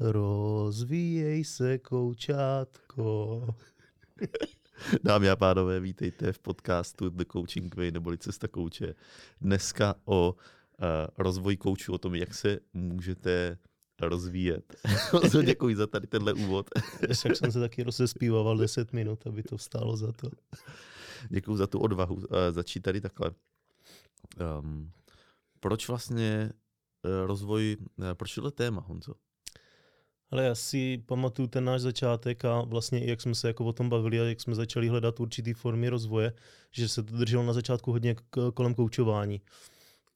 Rozvíjej 0.00 1.44
se, 1.44 1.78
koučátko. 1.78 3.46
Dámy 5.04 5.30
a 5.30 5.36
pánové, 5.36 5.80
vítejte 5.80 6.32
v 6.32 6.38
podcastu 6.38 7.10
The 7.10 7.24
Coaching 7.32 7.76
Way, 7.76 7.90
neboli 7.90 8.18
Cesta 8.18 8.48
kouče. 8.48 8.94
Dneska 9.40 9.94
o 10.04 10.32
uh, 10.32 10.86
rozvoji 11.18 11.56
koučů, 11.56 11.92
o 11.92 11.98
tom, 11.98 12.14
jak 12.14 12.34
se 12.34 12.58
můžete 12.72 13.58
rozvíjet. 14.00 14.76
Děkuji 15.44 15.76
za 15.76 15.86
tady 15.86 16.06
tenhle 16.06 16.32
úvod. 16.32 16.70
Však 17.12 17.36
jsem 17.36 17.52
se 17.52 17.60
taky 17.60 17.82
rozespíval 17.82 18.56
10 18.56 18.92
minut, 18.92 19.26
aby 19.26 19.42
to 19.42 19.58
stálo 19.58 19.96
za 19.96 20.12
to. 20.12 20.30
Děkuji 21.30 21.56
za 21.56 21.66
tu 21.66 21.78
odvahu 21.78 22.14
uh, 22.14 22.22
začít 22.50 22.80
tady 22.80 23.00
takhle. 23.00 23.30
Um, 24.60 24.90
proč 25.60 25.88
vlastně 25.88 26.52
uh, 27.04 27.26
rozvoj, 27.26 27.76
uh, 27.96 28.04
proč 28.14 28.34
tohle 28.34 28.50
téma, 28.50 28.80
Honzo? 28.80 29.14
Ale 30.30 30.44
já 30.44 30.54
si 30.54 30.98
pamatuju 31.06 31.48
ten 31.48 31.64
náš 31.64 31.80
začátek 31.80 32.44
a 32.44 32.60
vlastně 32.60 33.04
jak 33.04 33.20
jsme 33.20 33.34
se 33.34 33.48
jako 33.48 33.64
o 33.64 33.72
tom 33.72 33.88
bavili 33.88 34.20
a 34.20 34.24
jak 34.24 34.40
jsme 34.40 34.54
začali 34.54 34.88
hledat 34.88 35.20
určitý 35.20 35.52
formy 35.52 35.88
rozvoje, 35.88 36.32
že 36.70 36.88
se 36.88 37.02
to 37.02 37.16
drželo 37.16 37.42
na 37.42 37.52
začátku 37.52 37.92
hodně 37.92 38.16
kolem 38.54 38.74
koučování. 38.74 39.40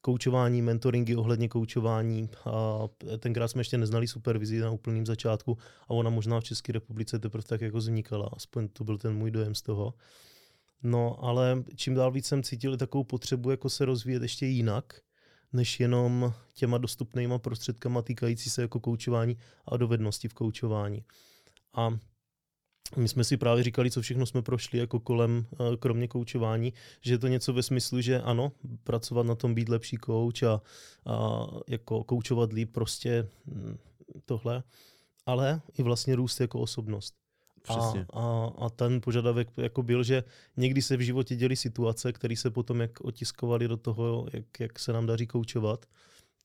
Koučování, 0.01 0.61
mentoringy 0.61 1.15
ohledně 1.15 1.49
koučování 1.49 2.29
a 2.45 2.79
tenkrát 3.19 3.47
jsme 3.47 3.61
ještě 3.61 3.77
neznali 3.77 4.07
supervizi 4.07 4.59
na 4.59 4.71
úplném 4.71 5.05
začátku 5.05 5.57
a 5.83 5.89
ona 5.89 6.09
možná 6.09 6.39
v 6.39 6.43
České 6.43 6.71
republice 6.73 7.19
teprve 7.19 7.43
tak 7.43 7.61
jako 7.61 7.77
vznikala, 7.77 8.29
aspoň 8.33 8.67
to 8.67 8.83
byl 8.83 8.97
ten 8.97 9.15
můj 9.15 9.31
dojem 9.31 9.55
z 9.55 9.61
toho. 9.61 9.93
No 10.83 11.23
ale 11.23 11.63
čím 11.75 11.93
dál 11.93 12.11
víc 12.11 12.25
jsem 12.25 12.43
cítil 12.43 12.77
takovou 12.77 13.03
potřebu 13.03 13.51
jako 13.51 13.69
se 13.69 13.85
rozvíjet 13.85 14.21
ještě 14.21 14.45
jinak, 14.45 15.01
než 15.53 15.79
jenom 15.79 16.33
těma 16.53 16.77
dostupnýma 16.77 17.39
prostředkama 17.39 18.01
týkající 18.01 18.49
se 18.49 18.61
jako 18.61 18.79
koučování 18.79 19.37
a 19.65 19.77
dovednosti 19.77 20.27
v 20.27 20.33
koučování. 20.33 21.03
A 21.73 21.97
my 22.97 23.07
jsme 23.07 23.23
si 23.23 23.37
právě 23.37 23.63
říkali, 23.63 23.91
co 23.91 24.01
všechno 24.01 24.25
jsme 24.25 24.41
prošli 24.41 24.79
jako 24.79 24.99
kolem, 24.99 25.45
eh, 25.53 25.77
kromě 25.77 26.07
koučování, 26.07 26.73
že 27.01 27.13
je 27.13 27.17
to 27.17 27.27
něco 27.27 27.53
ve 27.53 27.63
smyslu, 27.63 28.01
že 28.01 28.21
ano, 28.21 28.51
pracovat 28.83 29.25
na 29.25 29.35
tom, 29.35 29.55
být 29.55 29.69
lepší 29.69 29.97
kouč 29.97 30.43
a, 30.43 30.61
a 31.05 31.47
jako 31.67 32.03
koučovat 32.03 32.53
líp 32.53 32.71
prostě 32.71 33.29
hm, 33.45 33.77
tohle, 34.25 34.63
ale 35.25 35.61
i 35.77 35.83
vlastně 35.83 36.15
růst 36.15 36.39
jako 36.39 36.59
osobnost. 36.59 37.20
A, 37.69 37.93
a, 38.13 38.51
a 38.57 38.69
ten 38.69 39.01
požadavek 39.01 39.47
jako 39.57 39.83
byl, 39.83 40.03
že 40.03 40.23
někdy 40.57 40.81
se 40.81 40.97
v 40.97 40.99
životě 40.99 41.35
děly 41.35 41.55
situace, 41.55 42.13
které 42.13 42.35
se 42.35 42.49
potom 42.49 42.81
jak 42.81 43.01
otiskovaly 43.01 43.67
do 43.67 43.77
toho, 43.77 44.27
jak, 44.33 44.59
jak 44.59 44.79
se 44.79 44.93
nám 44.93 45.05
daří 45.05 45.27
koučovat, 45.27 45.85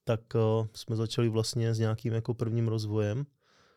tak 0.04 0.20
uh, 0.34 0.66
jsme 0.74 0.96
začali 0.96 1.28
vlastně 1.28 1.74
s 1.74 1.78
nějakým 1.78 2.12
jako 2.12 2.34
prvním 2.34 2.68
rozvojem. 2.68 3.26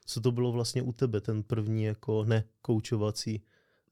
Co 0.05 0.21
to 0.21 0.31
bylo 0.31 0.51
vlastně 0.51 0.81
u 0.81 0.91
tebe, 0.91 1.21
ten 1.21 1.43
první 1.43 1.83
jako 1.83 2.25
nekoučovací 2.25 3.43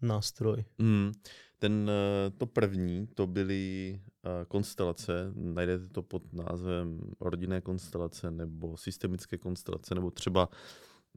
nástroj? 0.02 0.66
Mm, 0.78 1.12
ten, 1.60 1.90
eh, 1.90 2.30
to 2.38 2.46
první, 2.46 3.08
to 3.08 3.28
byly 3.28 3.94
uh, 4.26 4.32
konstelace, 4.48 5.32
najdete 5.36 5.88
to 5.88 6.02
pod 6.02 6.34
názvem 6.34 7.00
rodinné 7.20 7.62
konstelace 7.62 8.32
nebo 8.32 8.78
systemické 8.78 9.38
konstelace, 9.38 9.96
nebo 9.96 10.12
třeba 10.12 10.50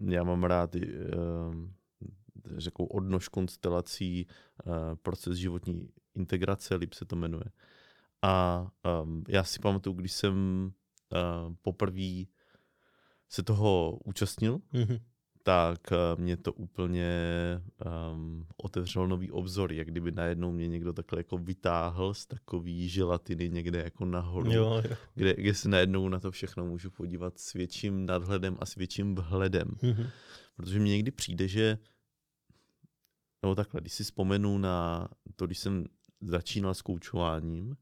já 0.01 0.25
mám 0.25 0.45
rád 0.45 0.75
uh, 0.75 0.83
řekou 2.57 2.85
odnož 2.85 3.29
konstelací, 3.29 4.27
uh, 4.65 4.73
proces 5.03 5.37
životní 5.37 5.89
integrace, 6.15 6.75
líp 6.75 6.95
se 6.95 7.05
to 7.05 7.17
jmenuje. 7.17 7.45
A 8.23 8.67
um, 9.03 9.25
já 9.29 9.45
si 9.45 9.59
pamatuju, 9.59 9.97
když 9.97 10.13
jsem 10.13 10.65
uh, 11.13 11.55
poprvé 11.63 12.25
se 13.29 13.43
toho 13.43 13.99
účastnil, 14.05 14.59
mm-hmm. 14.73 15.01
tak 15.43 15.81
uh, 15.93 16.21
mě 16.21 16.37
to 16.37 16.53
úplně 16.53 17.13
um, 18.13 18.47
otevřelo 18.57 19.07
nový 19.07 19.31
obzor, 19.31 19.73
jak 19.73 19.89
kdyby 19.89 20.13
najednou 20.13 20.53
mě 20.53 20.69
někdo 20.69 20.93
takhle 20.93 21.21
jako 21.21 21.39
vytáhl 21.39 22.15
z 22.15 22.27
takový 22.27 22.89
želatiny 22.89 23.49
někde 23.49 23.83
jako 23.83 24.05
nahoru, 24.05 24.53
jo, 24.53 24.83
jo. 24.91 24.97
Kde, 25.15 25.35
kde 25.35 25.55
se 25.55 25.69
najednou 25.69 26.09
na 26.09 26.21
to 26.21 26.31
všechno 26.31 26.67
můžu 26.67 26.91
podívat 26.91 27.39
s 27.39 27.53
větším 27.53 28.07
nadhledem 28.07 28.57
a 28.61 28.67
s 28.67 28.75
větším 28.75 29.15
vhledem. 29.15 29.69
Mm-hmm. 29.69 30.07
Protože 30.57 30.79
mně 30.81 30.91
někdy 30.91 31.11
přijde, 31.11 31.49
že 31.49 31.79
nebo 33.43 33.55
takhle, 33.55 33.81
když 33.81 33.93
si 33.93 34.05
vzpomenu 34.05 34.59
na 34.59 35.09
to, 35.37 35.47
když 35.47 35.59
jsem 35.59 35.85
začínal 36.21 36.75
s 36.75 36.83
koučováním 36.83 37.77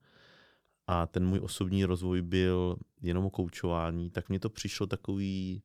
a 0.87 1.07
ten 1.07 1.27
můj 1.27 1.41
osobní 1.43 1.85
rozvoj 1.85 2.23
byl 2.23 2.77
jenom 3.01 3.25
o 3.25 3.31
koučování, 3.31 4.11
tak 4.11 4.29
mně 4.29 4.41
to 4.41 4.51
přišlo 4.51 4.87
takový 4.87 5.63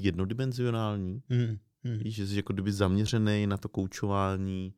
jednodimenzionální. 0.00 1.22
Mm, 1.28 1.58
mm. 1.84 1.98
Víš, 1.98 2.14
že 2.14 2.26
jsi 2.26 2.36
jako 2.36 2.52
kdyby 2.52 2.72
zaměřený 2.72 3.46
na 3.46 3.56
to 3.56 3.68
koučování, 3.68 4.74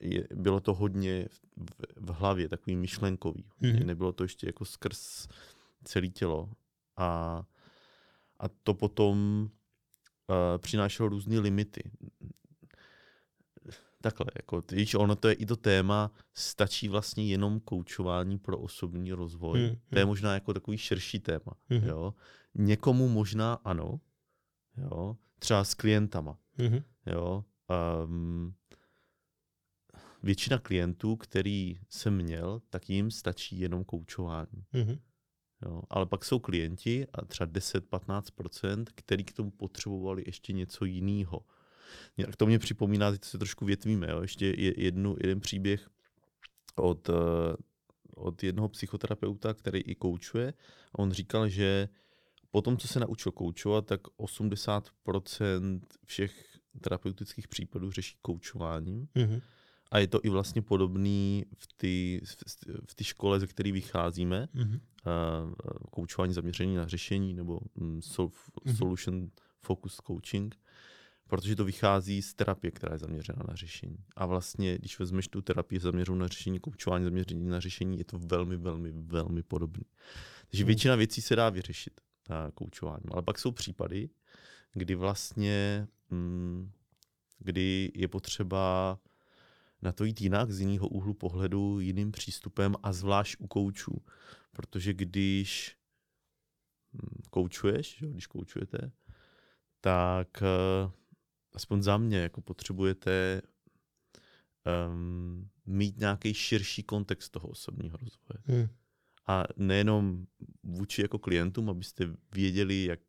je, 0.00 0.28
bylo 0.34 0.60
to 0.60 0.74
hodně 0.74 1.28
v, 1.56 1.70
v 1.96 2.10
hlavě, 2.10 2.48
takový 2.48 2.76
myšlenkový. 2.76 3.44
Mm. 3.60 3.86
Nebylo 3.86 4.12
to 4.12 4.24
ještě 4.24 4.46
jako 4.46 4.64
skrz 4.64 5.28
celé 5.84 6.08
tělo. 6.08 6.50
A, 6.96 7.42
a 8.40 8.48
to 8.62 8.74
potom 8.74 9.48
uh, 10.28 10.58
přinášelo 10.58 11.08
různé 11.08 11.40
limity 11.40 11.90
takhle, 14.02 14.26
jako, 14.36 14.62
víš, 14.72 14.94
ono 14.94 15.16
to 15.16 15.28
je 15.28 15.34
i 15.34 15.46
to 15.46 15.56
téma, 15.56 16.12
stačí 16.34 16.88
vlastně 16.88 17.26
jenom 17.26 17.60
koučování 17.60 18.38
pro 18.38 18.58
osobní 18.58 19.12
rozvoj. 19.12 19.60
Hmm, 19.60 19.76
to 19.90 19.98
je 19.98 20.02
hmm. 20.04 20.08
možná 20.08 20.34
jako 20.34 20.54
takový 20.54 20.78
širší 20.78 21.20
téma, 21.20 21.52
hmm. 21.68 21.84
jo. 21.84 22.14
Někomu 22.54 23.08
možná 23.08 23.54
ano, 23.54 24.00
jo, 24.76 25.16
třeba 25.38 25.64
s 25.64 25.74
klientama, 25.74 26.38
hmm. 26.52 26.80
jo. 27.06 27.44
Um, 28.04 28.54
většina 30.22 30.58
klientů, 30.58 31.16
který 31.16 31.80
jsem 31.88 32.16
měl, 32.16 32.62
tak 32.70 32.90
jim 32.90 33.10
stačí 33.10 33.60
jenom 33.60 33.84
koučování. 33.84 34.64
hmm 34.72 34.98
Jo, 35.62 35.82
ale 35.90 36.06
pak 36.06 36.24
jsou 36.24 36.38
klienti, 36.38 37.06
a 37.12 37.24
třeba 37.24 37.46
10-15%, 37.50 38.84
který 38.94 39.24
k 39.24 39.32
tomu 39.32 39.50
potřebovali 39.50 40.22
ještě 40.26 40.52
něco 40.52 40.84
jiného. 40.84 41.40
Jinak 42.16 42.36
to 42.36 42.46
mě 42.46 42.58
připomíná, 42.58 43.10
teď 43.10 43.24
se 43.24 43.38
trošku 43.38 43.64
větvíme, 43.64 44.10
jo, 44.10 44.22
ještě 44.22 44.54
jednu, 44.76 45.16
jeden 45.20 45.40
příběh 45.40 45.88
od, 46.76 47.08
eh, 47.08 47.12
od 48.14 48.42
jednoho 48.42 48.68
psychoterapeuta, 48.68 49.54
který 49.54 49.80
i 49.80 49.94
koučuje. 49.94 50.54
On 50.92 51.12
říkal, 51.12 51.48
že 51.48 51.88
po 52.50 52.62
tom, 52.62 52.76
co 52.76 52.88
se 52.88 53.00
naučil 53.00 53.32
koučovat, 53.32 53.86
tak 53.86 54.00
80% 54.16 55.80
všech 56.04 56.58
terapeutických 56.80 57.48
případů 57.48 57.90
řeší 57.90 58.16
koučováním. 58.22 59.08
Mm-hmm. 59.16 59.40
A 59.90 59.98
je 59.98 60.06
to 60.06 60.20
i 60.22 60.28
vlastně 60.28 60.62
podobný 60.62 61.44
v 61.58 61.66
té 61.66 62.26
v 62.86 62.94
ty 62.94 63.04
škole, 63.04 63.40
ze 63.40 63.46
které 63.46 63.72
vycházíme. 63.72 64.48
Mm-hmm. 64.54 64.80
Uh, 65.06 65.52
koučování 65.90 66.34
zaměření 66.34 66.76
na 66.76 66.88
řešení 66.88 67.34
nebo 67.34 67.60
um, 67.74 68.02
sol, 68.02 68.26
mm-hmm. 68.26 68.76
solution 68.76 69.30
focused 69.62 70.00
coaching 70.06 70.56
protože 71.28 71.56
to 71.56 71.64
vychází 71.64 72.22
z 72.22 72.34
terapie, 72.34 72.70
která 72.70 72.92
je 72.92 72.98
zaměřena 72.98 73.42
na 73.48 73.54
řešení. 73.54 73.98
A 74.16 74.26
vlastně, 74.26 74.78
když 74.78 74.98
vezmeš 74.98 75.28
tu 75.28 75.42
terapii 75.42 75.80
zaměřenou 75.80 76.18
na 76.18 76.28
řešení, 76.28 76.60
koučování 76.60 77.04
zaměření 77.04 77.48
na 77.48 77.60
řešení, 77.60 77.98
je 77.98 78.04
to 78.04 78.18
velmi, 78.18 78.56
velmi, 78.56 78.92
velmi 78.92 79.42
podobné. 79.42 79.84
Takže 80.48 80.64
hmm. 80.64 80.66
většina 80.66 80.96
věcí 80.96 81.22
se 81.22 81.36
dá 81.36 81.50
vyřešit 81.50 82.00
na 82.28 82.50
koučování. 82.50 83.04
Ale 83.10 83.22
pak 83.22 83.38
jsou 83.38 83.52
případy, 83.52 84.10
kdy 84.72 84.94
vlastně, 84.94 85.88
mm, 86.10 86.70
kdy 87.38 87.92
je 87.94 88.08
potřeba 88.08 88.98
na 89.82 89.92
to 89.92 90.04
jít 90.04 90.20
jinak, 90.20 90.50
z 90.50 90.60
jiného 90.60 90.88
úhlu 90.88 91.14
pohledu, 91.14 91.80
jiným 91.80 92.12
přístupem 92.12 92.74
a 92.82 92.92
zvlášť 92.92 93.36
u 93.38 93.46
koučů. 93.46 94.02
Protože 94.52 94.92
když 94.92 95.76
mm, 96.92 97.22
koučuješ, 97.30 98.04
když 98.08 98.26
koučujete, 98.26 98.92
tak 99.80 100.42
eh, 100.42 100.97
aspoň 101.58 101.82
za 101.82 101.98
mě, 101.98 102.18
jako 102.18 102.40
potřebujete 102.40 103.42
um, 104.88 105.50
mít 105.66 105.98
nějaký 105.98 106.34
širší 106.34 106.82
kontext 106.82 107.32
toho 107.32 107.48
osobního 107.48 107.98
rozvoje. 107.98 108.38
Hmm. 108.44 108.68
A 109.26 109.44
nejenom 109.56 110.26
vůči 110.62 111.02
jako 111.02 111.18
klientům, 111.18 111.70
abyste 111.70 112.14
věděli, 112.34 112.84
jak 112.84 113.00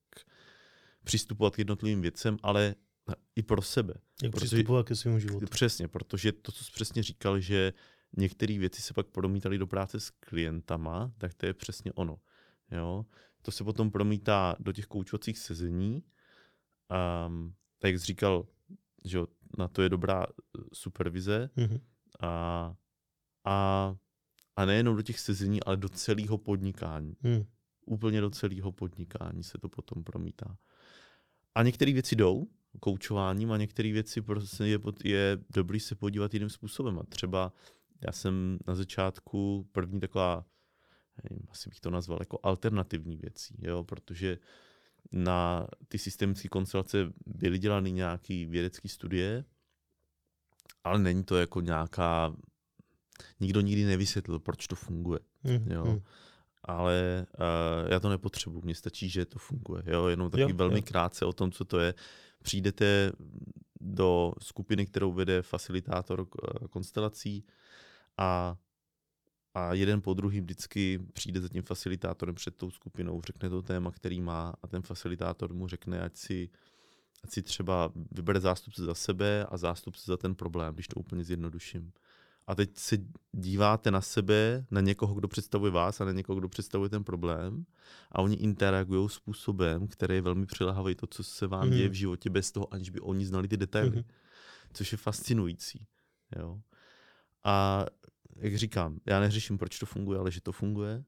přistupovat 1.04 1.56
k 1.56 1.60
jednotlivým 1.60 2.02
věcem, 2.02 2.38
ale 2.44 2.76
i 3.36 3.44
pro 3.44 3.62
sebe. 3.62 3.94
Jak 4.24 4.32
protože, 4.32 4.46
přistupovat 4.46 4.86
ke 4.86 4.96
svému 4.96 5.20
životu. 5.20 5.46
Přesně, 5.46 5.88
protože 5.88 6.32
to, 6.32 6.52
co 6.52 6.64
jsi 6.64 6.72
přesně 6.72 7.04
říkal, 7.04 7.40
že 7.40 7.74
některé 8.18 8.58
věci 8.58 8.82
se 8.82 8.94
pak 8.94 9.08
promítaly 9.08 9.58
do 9.58 9.68
práce 9.68 10.00
s 10.00 10.10
klientama, 10.10 11.12
tak 11.18 11.34
to 11.34 11.46
je 11.46 11.54
přesně 11.54 11.94
ono. 11.94 12.20
Jo? 12.72 13.06
To 13.42 13.52
se 13.52 13.64
potom 13.64 13.92
promítá 13.92 14.56
do 14.60 14.72
těch 14.72 14.86
koučovacích 14.86 15.40
sezení. 15.40 16.04
Um, 17.28 17.54
tak 17.80 17.92
jak 17.92 18.00
jsi 18.00 18.06
říkal, 18.06 18.48
že 19.06 19.20
na 19.58 19.68
to 19.68 19.82
je 19.82 19.90
dobrá 19.90 20.26
eh, 20.26 20.62
supervize 20.74 21.50
mm-hmm. 21.58 21.82
a, 22.20 22.76
a, 23.46 23.96
a 24.56 24.66
nejenom 24.66 24.96
do 24.96 25.02
těch 25.02 25.20
sezení, 25.20 25.64
ale 25.64 25.78
do 25.78 25.90
celého 25.90 26.38
podnikání. 26.38 27.16
Mm. 27.24 27.46
Úplně 27.86 28.22
do 28.22 28.30
celého 28.30 28.72
podnikání 28.72 29.44
se 29.44 29.58
to 29.58 29.70
potom 29.70 30.04
promítá. 30.04 30.58
a 31.56 31.64
některé 31.64 31.94
věci 31.94 32.16
jdou 32.16 32.48
koučováním 32.80 33.52
a 33.52 33.58
některé 33.58 33.92
věci 33.92 34.22
prostě 34.22 34.64
je, 34.64 34.80
je 35.04 35.38
dobrý 35.54 35.80
se 35.80 35.96
podívat 35.96 36.34
jiným 36.34 36.50
způsobem. 36.50 37.00
A 37.00 37.04
třeba 37.04 37.54
já 38.08 38.12
jsem 38.12 38.60
na 38.68 38.76
začátku 38.76 39.70
první 39.72 40.00
taková, 40.00 40.46
nevím, 41.24 41.48
asi 41.50 41.70
bych 41.70 41.80
to 41.80 41.90
nazval 41.90 42.18
jako 42.22 42.40
alternativní 42.44 43.18
věcí, 43.18 43.56
jo, 43.62 43.84
protože 43.84 44.38
na 45.12 45.68
ty 45.88 45.98
systemické 45.98 46.50
konstelace 46.50 47.12
byly 47.26 47.60
dělány 47.60 47.92
nějaké 47.92 48.46
vědecké 48.46 48.90
studie, 48.90 49.46
ale 50.84 51.00
není 51.00 51.24
to 51.24 51.38
jako 51.38 51.62
nějaká, 51.62 52.36
nikdo 53.40 53.62
nikdy 53.62 53.86
nevysvětlil, 53.86 54.40
proč 54.40 54.68
to 54.68 54.76
funguje. 54.76 55.20
Mm, 55.44 55.72
jo. 55.72 55.86
Mm. 55.86 56.02
Ale 56.64 57.26
uh, 57.40 57.92
já 57.92 58.00
to 58.00 58.10
nepotřebuji, 58.10 58.62
mně 58.62 58.76
stačí, 58.76 59.10
že 59.10 59.26
to 59.26 59.40
funguje. 59.40 59.84
Jo? 59.86 60.08
Jenom 60.08 60.32
taky 60.32 60.42
jo, 60.42 60.54
velmi 60.54 60.80
jo. 60.80 60.84
krátce 60.86 61.26
o 61.26 61.34
tom, 61.34 61.52
co 61.52 61.66
to 61.66 61.80
je. 61.80 61.94
Přijdete 62.44 63.12
do 63.82 64.34
skupiny, 64.42 64.86
kterou 64.86 65.14
vede 65.14 65.42
facilitátor 65.42 66.28
eh, 66.44 66.68
konstelací 66.68 67.46
a 68.18 68.58
a 69.54 69.74
jeden 69.74 70.02
po 70.02 70.14
druhý 70.14 70.42
vždycky 70.42 71.00
přijde 71.14 71.42
za 71.42 71.50
tím 71.50 71.64
facilitátorem 71.64 72.36
před 72.36 72.56
tou 72.56 72.72
skupinou, 72.72 73.22
řekne 73.22 73.50
to 73.50 73.62
téma, 73.62 73.92
který 73.92 74.22
má 74.22 74.54
a 74.64 74.68
ten 74.68 74.82
facilitátor 74.82 75.54
mu 75.54 75.68
řekne, 75.68 76.02
ať 76.02 76.18
si, 76.18 76.50
ať 77.24 77.32
si 77.32 77.42
třeba 77.42 77.92
vybere 78.12 78.40
zástupce 78.40 78.86
za 78.86 78.94
sebe 78.94 79.46
a 79.50 79.58
zástupce 79.58 80.04
za 80.06 80.18
ten 80.18 80.36
problém, 80.36 80.74
když 80.74 80.88
to 80.88 81.00
úplně 81.00 81.24
zjednoduším. 81.24 81.92
A 82.48 82.56
teď 82.56 82.78
se 82.78 82.98
díváte 83.32 83.92
na 83.92 84.02
sebe, 84.02 84.66
na 84.72 84.82
někoho, 84.82 85.16
kdo 85.16 85.28
představuje 85.28 85.72
vás 85.72 86.02
a 86.02 86.06
na 86.06 86.12
někoho, 86.12 86.40
kdo 86.40 86.50
představuje 86.50 86.90
ten 86.90 87.04
problém 87.04 87.66
a 88.12 88.22
oni 88.22 88.36
interagují 88.36 89.10
způsobem, 89.10 89.88
který 89.88 90.16
je 90.16 90.22
velmi 90.22 90.46
přilehavý 90.46 90.96
to, 90.96 91.08
co 91.08 91.24
se 91.24 91.48
vám 91.48 91.66
mm. 91.66 91.72
děje 91.72 91.90
v 91.90 91.94
životě 91.94 92.30
bez 92.30 92.52
toho, 92.52 92.74
aniž 92.74 92.90
by 92.90 93.00
oni 93.00 93.26
znali 93.26 93.48
ty 93.48 93.58
detaily. 93.58 93.98
Mm. 93.98 94.04
Což 94.74 94.92
je 94.92 94.98
fascinující. 94.98 95.86
Jo? 96.36 96.60
A 97.44 97.86
jak 98.42 98.56
říkám, 98.56 99.00
já 99.06 99.20
neřeším, 99.20 99.58
proč 99.58 99.80
to 99.80 99.86
funguje, 99.86 100.20
ale 100.20 100.32
že 100.32 100.42
to 100.42 100.52
funguje. 100.52 101.04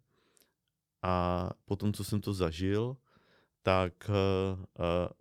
A 1.01 1.49
potom, 1.65 1.93
co 1.93 2.03
jsem 2.03 2.21
to 2.21 2.33
zažil, 2.33 2.97
tak 3.61 4.09
uh, 4.09 4.65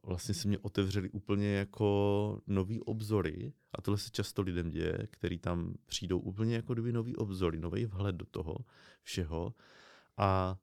vlastně 0.03 0.35
se 0.35 0.49
mě 0.49 0.59
otevřely 0.59 1.11
úplně 1.11 1.55
jako 1.55 2.41
nový 2.47 2.81
obzory 2.81 3.53
a 3.73 3.83
tohle 3.83 3.99
se 3.99 4.11
často 4.11 4.43
lidem 4.43 4.71
děje, 4.71 4.99
který 5.11 5.39
tam 5.39 5.75
přijdou 5.87 6.19
úplně 6.19 6.57
jako 6.57 6.73
kdyby 6.73 6.93
nový 6.93 7.17
obzory, 7.17 7.59
nový 7.59 7.87
vhled 7.87 8.17
do 8.17 8.27
toho 8.27 8.57
všeho 9.03 9.55
a, 10.17 10.57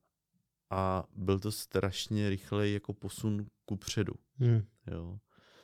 a 0.70 1.04
byl 1.16 1.40
to 1.40 1.52
strašně 1.52 2.30
rychlej 2.30 2.74
jako 2.74 2.94
posun 2.94 3.46
ku 3.66 3.76
předu. 3.76 4.14
Hmm. 4.38 4.66
Jo. 4.92 5.20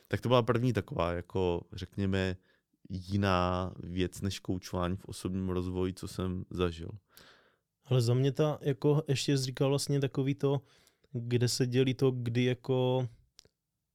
Tak 0.08 0.20
to 0.20 0.28
byla 0.28 0.42
první 0.42 0.72
taková, 0.72 1.12
jako 1.12 1.66
řekněme, 1.72 2.36
jiná 2.90 3.72
věc 3.78 4.20
než 4.20 4.40
koučování 4.40 4.96
v 4.96 5.04
osobním 5.04 5.48
rozvoji, 5.48 5.92
co 5.92 6.08
jsem 6.08 6.44
zažil. 6.50 6.88
Ale 7.84 8.02
za 8.02 8.14
mě 8.14 8.32
ta, 8.32 8.58
jako 8.60 9.02
ještě 9.08 9.36
říkal 9.36 9.68
vlastně 9.68 10.00
takový 10.00 10.34
to, 10.34 10.60
kde 11.12 11.48
se 11.48 11.66
dělí 11.66 11.94
to, 11.94 12.10
kdy 12.10 12.44
jako 12.44 13.08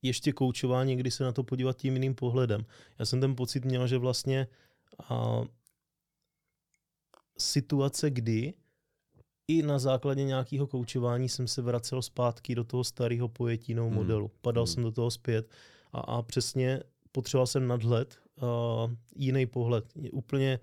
ještě 0.02 0.34
koučování, 0.34 0.96
kdy 0.96 1.12
se 1.12 1.24
na 1.24 1.32
to 1.32 1.44
podívat 1.44 1.78
tím 1.78 1.94
jiným 1.94 2.16
pohledem. 2.16 2.66
Já 3.00 3.06
jsem 3.06 3.22
ten 3.22 3.36
pocit 3.36 3.66
měl, 3.66 3.88
že 3.88 3.98
vlastně 3.98 4.48
a, 5.10 5.42
situace, 7.38 8.10
kdy 8.10 8.54
i 9.48 9.62
na 9.62 9.80
základě 9.80 10.24
nějakého 10.24 10.68
koučování 10.68 11.30
jsem 11.30 11.48
se 11.48 11.62
vracel 11.62 12.02
zpátky 12.02 12.56
do 12.56 12.64
toho 12.64 12.84
starého 12.84 13.28
pojetí 13.28 13.74
hmm. 13.74 13.94
modelu. 13.94 14.32
Padal 14.42 14.64
hmm. 14.64 14.74
jsem 14.74 14.84
do 14.84 14.92
toho 14.92 15.12
zpět 15.12 15.52
a, 15.92 16.00
a 16.00 16.22
přesně 16.22 16.84
potřeboval 17.12 17.48
jsem 17.48 17.68
nadhled, 17.68 18.18
uh, 18.42 18.92
jiný 19.16 19.46
pohled. 19.46 19.86
Úplně, 20.12 20.60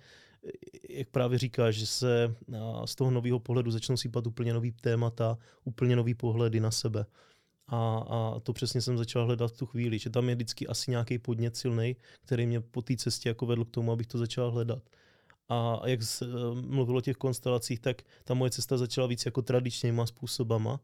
jak 0.88 1.08
právě 1.08 1.38
říkáš, 1.38 1.74
že 1.74 1.86
se 1.86 2.34
uh, 2.46 2.84
z 2.84 2.94
toho 2.94 3.10
nového 3.10 3.38
pohledu 3.38 3.70
začnou 3.70 3.96
sípat 3.96 4.26
úplně 4.26 4.54
nový 4.54 4.72
témata, 4.72 5.38
úplně 5.64 5.96
nový 5.96 6.14
pohledy 6.14 6.60
na 6.60 6.70
sebe. 6.70 7.06
A, 7.68 7.98
a 8.08 8.40
to 8.40 8.52
přesně 8.52 8.80
jsem 8.80 8.98
začal 8.98 9.26
hledat 9.26 9.52
v 9.52 9.58
tu 9.58 9.66
chvíli, 9.66 9.98
že 9.98 10.10
tam 10.10 10.28
je 10.28 10.34
vždycky 10.34 10.66
asi 10.66 10.90
nějaký 10.90 11.18
podnět 11.18 11.56
silný, 11.56 11.96
který 12.22 12.46
mě 12.46 12.60
po 12.60 12.82
té 12.82 12.96
cestě 12.96 13.28
jako 13.28 13.46
vedl 13.46 13.64
k 13.64 13.70
tomu, 13.70 13.92
abych 13.92 14.06
to 14.06 14.18
začal 14.18 14.50
hledat. 14.50 14.82
A 15.48 15.80
jak 15.84 16.02
se 16.02 16.24
mluvilo 16.60 16.98
o 16.98 17.00
těch 17.00 17.16
konstelacích, 17.16 17.80
tak 17.80 18.02
ta 18.24 18.34
moje 18.34 18.50
cesta 18.50 18.78
začala 18.78 19.06
víc 19.06 19.26
jako 19.26 19.42
tradičníma 19.42 20.06
způsobama. 20.06 20.80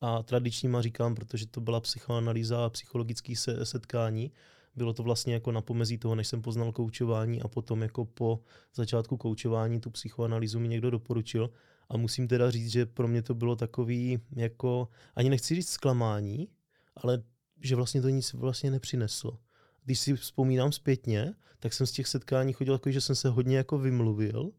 A 0.00 0.22
tradičníma 0.22 0.82
říkám, 0.82 1.14
protože 1.14 1.46
to 1.46 1.60
byla 1.60 1.80
psychoanalýza 1.80 2.66
a 2.66 2.70
psychologické 2.70 3.32
setkání, 3.62 4.32
bylo 4.76 4.92
to 4.92 5.02
vlastně 5.02 5.34
jako 5.34 5.52
na 5.52 5.60
pomezí 5.60 5.98
toho, 5.98 6.14
než 6.14 6.28
jsem 6.28 6.42
poznal 6.42 6.72
koučování 6.72 7.42
a 7.42 7.48
potom 7.48 7.82
jako 7.82 8.04
po 8.04 8.40
začátku 8.74 9.16
koučování 9.16 9.80
tu 9.80 9.90
psychoanalýzu 9.90 10.60
mi 10.60 10.68
někdo 10.68 10.90
doporučil. 10.90 11.50
A 11.88 11.96
musím 11.96 12.28
teda 12.28 12.50
říct, 12.50 12.70
že 12.70 12.86
pro 12.86 13.08
mě 13.08 13.22
to 13.22 13.34
bylo 13.34 13.56
takový 13.56 14.18
jako, 14.36 14.88
ani 15.16 15.30
nechci 15.30 15.54
říct 15.54 15.68
zklamání, 15.68 16.48
ale 16.96 17.22
že 17.60 17.76
vlastně 17.76 18.02
to 18.02 18.08
nic 18.08 18.32
vlastně 18.32 18.70
nepřineslo. 18.70 19.38
Když 19.84 19.98
si 19.98 20.16
vzpomínám 20.16 20.72
zpětně, 20.72 21.34
tak 21.60 21.72
jsem 21.72 21.86
z 21.86 21.92
těch 21.92 22.06
setkání 22.06 22.52
chodil 22.52 22.74
jako, 22.74 22.90
že 22.90 23.00
jsem 23.00 23.16
se 23.16 23.28
hodně 23.28 23.56
jako 23.56 23.78
vymluvil, 23.78 24.50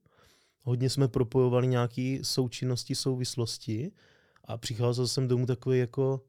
hodně 0.63 0.89
jsme 0.89 1.07
propojovali 1.07 1.67
nějaké 1.67 2.19
součinnosti, 2.21 2.95
souvislosti 2.95 3.91
a 4.45 4.57
přicházel 4.57 5.07
jsem 5.07 5.27
domů 5.27 5.45
takový 5.45 5.79
jako 5.79 6.21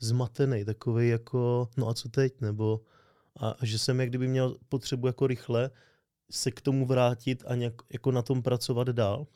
zmatený, 0.00 0.64
takový 0.64 1.08
jako, 1.08 1.68
no 1.76 1.88
a 1.88 1.94
co 1.94 2.08
teď, 2.08 2.40
nebo 2.40 2.80
a 3.36 3.56
že 3.62 3.78
jsem 3.78 4.00
jak 4.00 4.08
kdyby 4.08 4.28
měl 4.28 4.56
potřebu 4.68 5.06
jako 5.06 5.26
rychle 5.26 5.70
se 6.30 6.50
k 6.50 6.60
tomu 6.60 6.86
vrátit 6.86 7.44
a 7.46 7.54
nějak 7.54 7.74
jako 7.92 8.12
na 8.12 8.22
tom 8.22 8.42
pracovat 8.42 8.88
dál. 8.88 9.26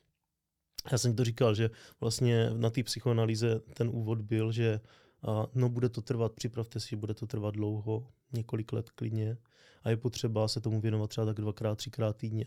Já 0.93 0.99
jsem 0.99 1.17
to 1.17 1.25
říkal, 1.25 1.55
že 1.55 1.70
vlastně 2.00 2.50
na 2.50 2.70
té 2.70 2.82
psychoanalýze 2.82 3.61
ten 3.61 3.88
úvod 3.88 4.20
byl, 4.20 4.52
že 4.52 4.81
a 5.26 5.46
no 5.55 5.69
bude 5.69 5.88
to 5.88 6.02
trvat, 6.02 6.32
připravte 6.32 6.81
si, 6.81 6.96
bude 6.96 7.14
to 7.14 7.26
trvat 7.26 7.55
dlouho, 7.55 8.12
několik 8.32 8.73
let 8.73 8.91
klidně 8.91 9.37
a 9.82 9.91
je 9.91 9.97
potřeba 9.97 10.49
se 10.49 10.61
tomu 10.61 10.81
věnovat 10.81 11.11
třeba 11.11 11.26
tak 11.26 11.37
dvakrát, 11.37 11.79
třikrát 11.79 12.17
týdně. 12.17 12.47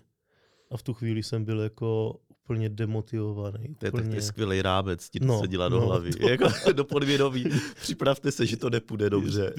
A 0.72 0.78
v 0.78 0.84
tu 0.84 0.94
chvíli 0.94 1.24
jsem 1.24 1.46
byl 1.46 1.62
jako 1.62 2.20
úplně 2.48 2.70
demotivovaný. 2.70 3.76
To 3.78 3.86
je, 3.86 3.92
úplně... 3.92 4.16
je 4.16 4.22
skvělý 4.22 4.62
rábec, 4.62 5.10
ti 5.10 5.20
no, 5.22 5.42
se 5.42 5.48
dělá 5.48 5.70
do 5.70 5.80
no, 5.80 5.86
hlavy. 5.86 6.12
To... 6.12 6.30
jako 6.30 6.72
do 6.72 6.84
podvědomí. 6.86 7.44
Připravte 7.82 8.32
se, 8.32 8.46
že 8.46 8.58
to 8.58 8.70
nepůjde 8.70 9.10
dobře. 9.10 9.54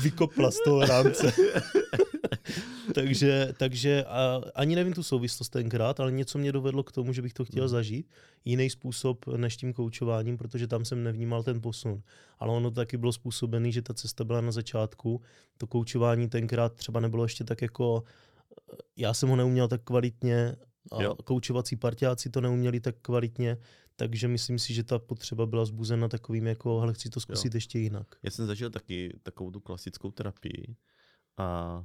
vykopla 0.00 0.50
z 0.50 0.56
toho 0.64 0.80
rámce. 0.86 1.32
takže 2.94 3.54
takže 3.56 4.04
a, 4.04 4.40
ani 4.54 4.76
nevím 4.76 4.92
tu 4.92 5.02
souvislost 5.02 5.48
tenkrát, 5.48 6.00
ale 6.00 6.12
něco 6.12 6.38
mě 6.38 6.52
dovedlo 6.52 6.82
k 6.82 6.92
tomu, 6.92 7.12
že 7.12 7.22
bych 7.22 7.32
to 7.32 7.44
chtěl 7.44 7.64
hmm. 7.64 7.68
zažít. 7.68 8.10
Jiný 8.44 8.70
způsob 8.70 9.26
než 9.26 9.56
tím 9.56 9.72
koučováním, 9.72 10.36
protože 10.36 10.66
tam 10.66 10.84
jsem 10.84 11.04
nevnímal 11.04 11.42
ten 11.42 11.60
posun. 11.60 12.02
Ale 12.38 12.52
ono 12.52 12.70
taky 12.70 12.96
bylo 12.96 13.12
způsobený, 13.12 13.72
že 13.72 13.82
ta 13.82 13.94
cesta 13.94 14.24
byla 14.24 14.40
na 14.40 14.52
začátku. 14.52 15.20
To 15.58 15.66
koučování 15.66 16.28
tenkrát 16.28 16.72
třeba 16.74 17.00
nebylo 17.00 17.24
ještě 17.24 17.44
tak 17.44 17.62
jako 17.62 18.02
já 18.96 19.14
jsem 19.14 19.28
ho 19.28 19.36
neuměl 19.36 19.68
tak 19.68 19.82
kvalitně 19.84 20.56
a 20.90 21.02
jo. 21.02 21.14
koučovací 21.14 21.76
partiáci 21.76 22.30
to 22.30 22.40
neuměli 22.40 22.80
tak 22.80 22.96
kvalitně, 23.02 23.58
takže 23.96 24.28
myslím 24.28 24.58
si, 24.58 24.74
že 24.74 24.84
ta 24.84 24.98
potřeba 24.98 25.46
byla 25.46 25.64
zbuzena 25.64 26.08
takovým 26.08 26.46
jako, 26.46 26.80
ale 26.80 26.94
chci 26.94 27.10
to 27.10 27.20
zkusit 27.20 27.54
jo. 27.54 27.56
ještě 27.56 27.78
jinak. 27.78 28.06
Já 28.22 28.30
jsem 28.30 28.46
zažil 28.46 28.70
taky 28.70 29.18
takovou 29.22 29.50
tu 29.50 29.60
klasickou 29.60 30.10
terapii 30.10 30.76
a 31.36 31.84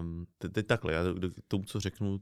um, 0.00 0.26
teď, 0.38 0.52
teď 0.52 0.66
takhle, 0.66 0.92
já 0.92 1.02
k 1.30 1.48
tomu, 1.48 1.64
co 1.64 1.80
řeknu, 1.80 2.20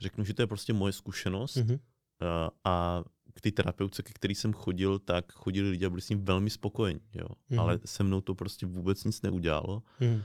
řeknu, 0.00 0.24
že 0.24 0.34
to 0.34 0.42
je 0.42 0.46
prostě 0.46 0.72
moje 0.72 0.92
zkušenost 0.92 1.56
mm-hmm. 1.56 1.80
a, 2.20 2.50
a 2.64 3.04
k 3.34 3.40
té 3.40 3.50
terapeutce, 3.50 4.02
ke 4.02 4.12
který 4.12 4.34
jsem 4.34 4.52
chodil, 4.52 4.98
tak 4.98 5.32
chodili 5.32 5.70
lidi 5.70 5.86
a 5.86 5.90
byli 5.90 6.02
s 6.02 6.08
ním 6.08 6.24
velmi 6.24 6.50
spokojení, 6.50 7.00
jo. 7.14 7.26
Mm-hmm. 7.50 7.60
Ale 7.60 7.78
se 7.84 8.02
mnou 8.02 8.20
to 8.20 8.34
prostě 8.34 8.66
vůbec 8.66 9.04
nic 9.04 9.22
neudělalo. 9.22 9.82
Mm-hmm. 10.00 10.22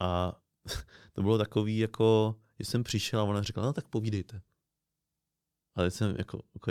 A 0.00 0.40
to 1.12 1.22
bylo 1.22 1.38
takový 1.38 1.78
jako, 1.78 2.36
že 2.58 2.64
jsem 2.64 2.84
přišel 2.84 3.20
a 3.20 3.24
ona 3.24 3.42
řekla, 3.42 3.62
no 3.62 3.72
tak 3.72 3.88
povídejte. 3.88 4.42
Ale 5.74 5.90
jsem 5.90 6.14
jako, 6.18 6.42
OK, 6.52 6.66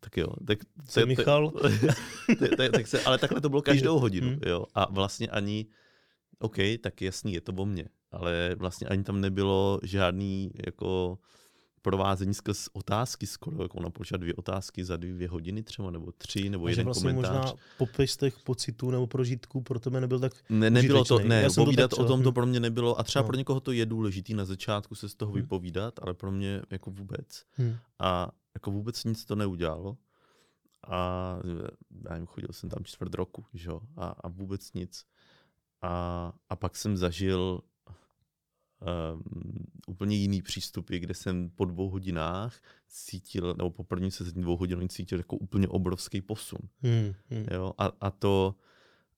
tak 0.00 0.16
jo. 0.16 0.26
Tak, 0.46 0.58
to, 0.94 1.06
Michal? 1.06 1.50
tak, 2.38 2.50
tak, 2.56 2.72
tak 2.72 2.86
se, 2.86 3.02
ale 3.02 3.18
takhle 3.18 3.40
to 3.40 3.48
bylo 3.48 3.62
každou 3.62 3.98
hodinu, 4.04 4.28
hmm. 4.28 4.40
jo. 4.46 4.64
A 4.74 4.92
vlastně 4.92 5.28
ani, 5.28 5.66
OK, 6.38 6.56
tak 6.82 7.02
jasný, 7.02 7.32
je 7.32 7.40
to 7.40 7.52
o 7.52 7.66
mně. 7.66 7.88
Ale 8.10 8.54
vlastně 8.58 8.86
ani 8.88 9.04
tam 9.04 9.20
nebylo 9.20 9.80
žádný 9.82 10.50
jako 10.66 11.18
provázení 11.82 12.34
skrz 12.34 12.68
otázky 12.72 13.26
skoro, 13.26 13.62
jako 13.62 13.78
ona 13.78 13.90
položila 13.90 14.16
dvě 14.16 14.34
otázky 14.34 14.84
za 14.84 14.96
dvě 14.96 15.28
hodiny 15.28 15.62
třeba, 15.62 15.90
nebo 15.90 16.12
tři, 16.12 16.48
nebo 16.48 16.66
a 16.66 16.70
jeden 16.70 16.84
vlastně 16.84 17.10
komentář. 17.10 17.36
možná 17.36 17.52
popis 17.78 18.16
těch 18.16 18.38
pocitů 18.38 18.90
nebo 18.90 19.06
prožitků 19.06 19.60
pro 19.60 19.80
tebe 19.80 20.00
nebyl 20.00 20.20
tak 20.20 20.32
Ne, 20.48 20.70
nebylo 20.70 21.04
to, 21.04 21.18
ne, 21.18 21.42
Já 21.42 21.48
povídat 21.54 21.90
to 21.90 21.96
o 21.96 22.04
tom 22.04 22.22
to 22.22 22.32
pro 22.32 22.46
mě 22.46 22.60
nebylo, 22.60 23.00
a 23.00 23.04
třeba 23.04 23.22
no. 23.22 23.26
pro 23.26 23.36
někoho 23.36 23.60
to 23.60 23.72
je 23.72 23.86
důležitý 23.86 24.34
na 24.34 24.44
začátku 24.44 24.94
se 24.94 25.08
z 25.08 25.14
toho 25.14 25.32
hmm. 25.32 25.42
vypovídat, 25.42 25.94
ale 26.02 26.14
pro 26.14 26.30
mě 26.30 26.62
jako 26.70 26.90
vůbec. 26.90 27.44
Hmm. 27.52 27.76
A 27.98 28.30
jako 28.54 28.70
vůbec 28.70 29.04
nic 29.04 29.24
to 29.24 29.36
neudělalo. 29.36 29.96
A 30.86 31.38
já 32.04 32.10
nevím, 32.10 32.26
chodil 32.26 32.48
jsem 32.52 32.70
tam 32.70 32.84
čtvrt 32.84 33.14
roku, 33.14 33.44
že? 33.54 33.70
A, 33.96 34.06
a 34.06 34.28
vůbec 34.28 34.72
nic. 34.72 35.04
a, 35.82 36.32
a 36.48 36.56
pak 36.56 36.76
jsem 36.76 36.96
zažil 36.96 37.60
um, 38.80 39.22
úplně 39.86 40.16
jiný 40.16 40.42
přístupy, 40.42 40.98
kde 40.98 41.14
jsem 41.14 41.50
po 41.50 41.64
dvou 41.64 41.90
hodinách 41.90 42.60
cítil, 42.88 43.54
nebo 43.56 43.70
po 43.70 43.84
první 43.84 44.10
se 44.10 44.24
dvou 44.24 44.56
hodin 44.56 44.88
cítil 44.88 45.18
jako 45.18 45.36
úplně 45.36 45.68
obrovský 45.68 46.20
posun. 46.20 46.60
Hmm, 46.82 47.14
hmm. 47.30 47.46
Jo? 47.50 47.72
A, 47.78 47.92
a, 48.00 48.10
to, 48.10 48.54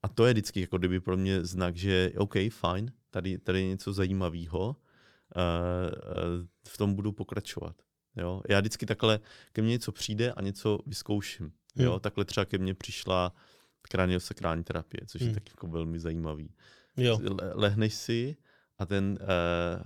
a 0.03 0.09
to 0.09 0.27
je 0.27 0.33
vždycky 0.33 0.61
jako 0.61 0.79
kdyby 0.79 1.01
pro 1.01 1.17
mě 1.17 1.45
znak, 1.45 1.77
že 1.77 2.13
OK, 2.17 2.35
fajn, 2.51 2.93
tady, 3.11 3.39
tady 3.39 3.61
je 3.61 3.69
něco 3.69 3.93
zajímavého, 3.93 4.69
uh, 4.69 4.73
uh, 4.73 6.47
v 6.69 6.79
tom 6.79 6.95
budu 6.95 7.13
pokračovat. 7.13 7.77
Jo? 8.17 8.43
Já 8.49 8.61
vždycky 8.61 8.87
takhle, 8.87 9.21
ke 9.53 9.63
mně 9.63 9.71
něco 9.71 9.93
přijde 9.93 10.33
a 10.33 10.43
něco 10.43 10.79
vyzkouším. 10.87 11.53
Jo? 11.77 11.91
Hmm. 11.91 12.01
Takhle 12.01 12.25
třeba 12.25 12.45
ke 12.45 12.59
mně 12.59 12.75
přišla 12.75 13.35
kraniosakrální 13.83 14.65
terapie, 14.65 15.01
což 15.07 15.21
hmm. 15.21 15.29
je 15.29 15.35
taky 15.35 15.53
jako 15.53 15.67
velmi 15.67 15.99
zajímavý. 15.99 16.55
Jo. 16.97 17.19
Lehneš 17.55 17.95
si 17.95 18.37
a 18.81 18.87
ten 18.87 19.19
uh, 19.21 19.83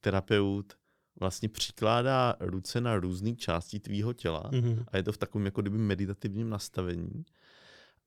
terapeut 0.00 0.74
vlastně 1.20 1.48
přikládá 1.48 2.34
ruce 2.40 2.80
na 2.80 2.96
různé 2.96 3.36
části 3.36 3.80
tvýho 3.80 4.12
těla 4.12 4.50
mm-hmm. 4.50 4.84
a 4.88 4.96
je 4.96 5.02
to 5.02 5.12
v 5.12 5.18
takovém 5.18 5.44
jako 5.44 5.60
kdyby 5.60 5.78
meditativním 5.78 6.50
nastavení 6.50 7.24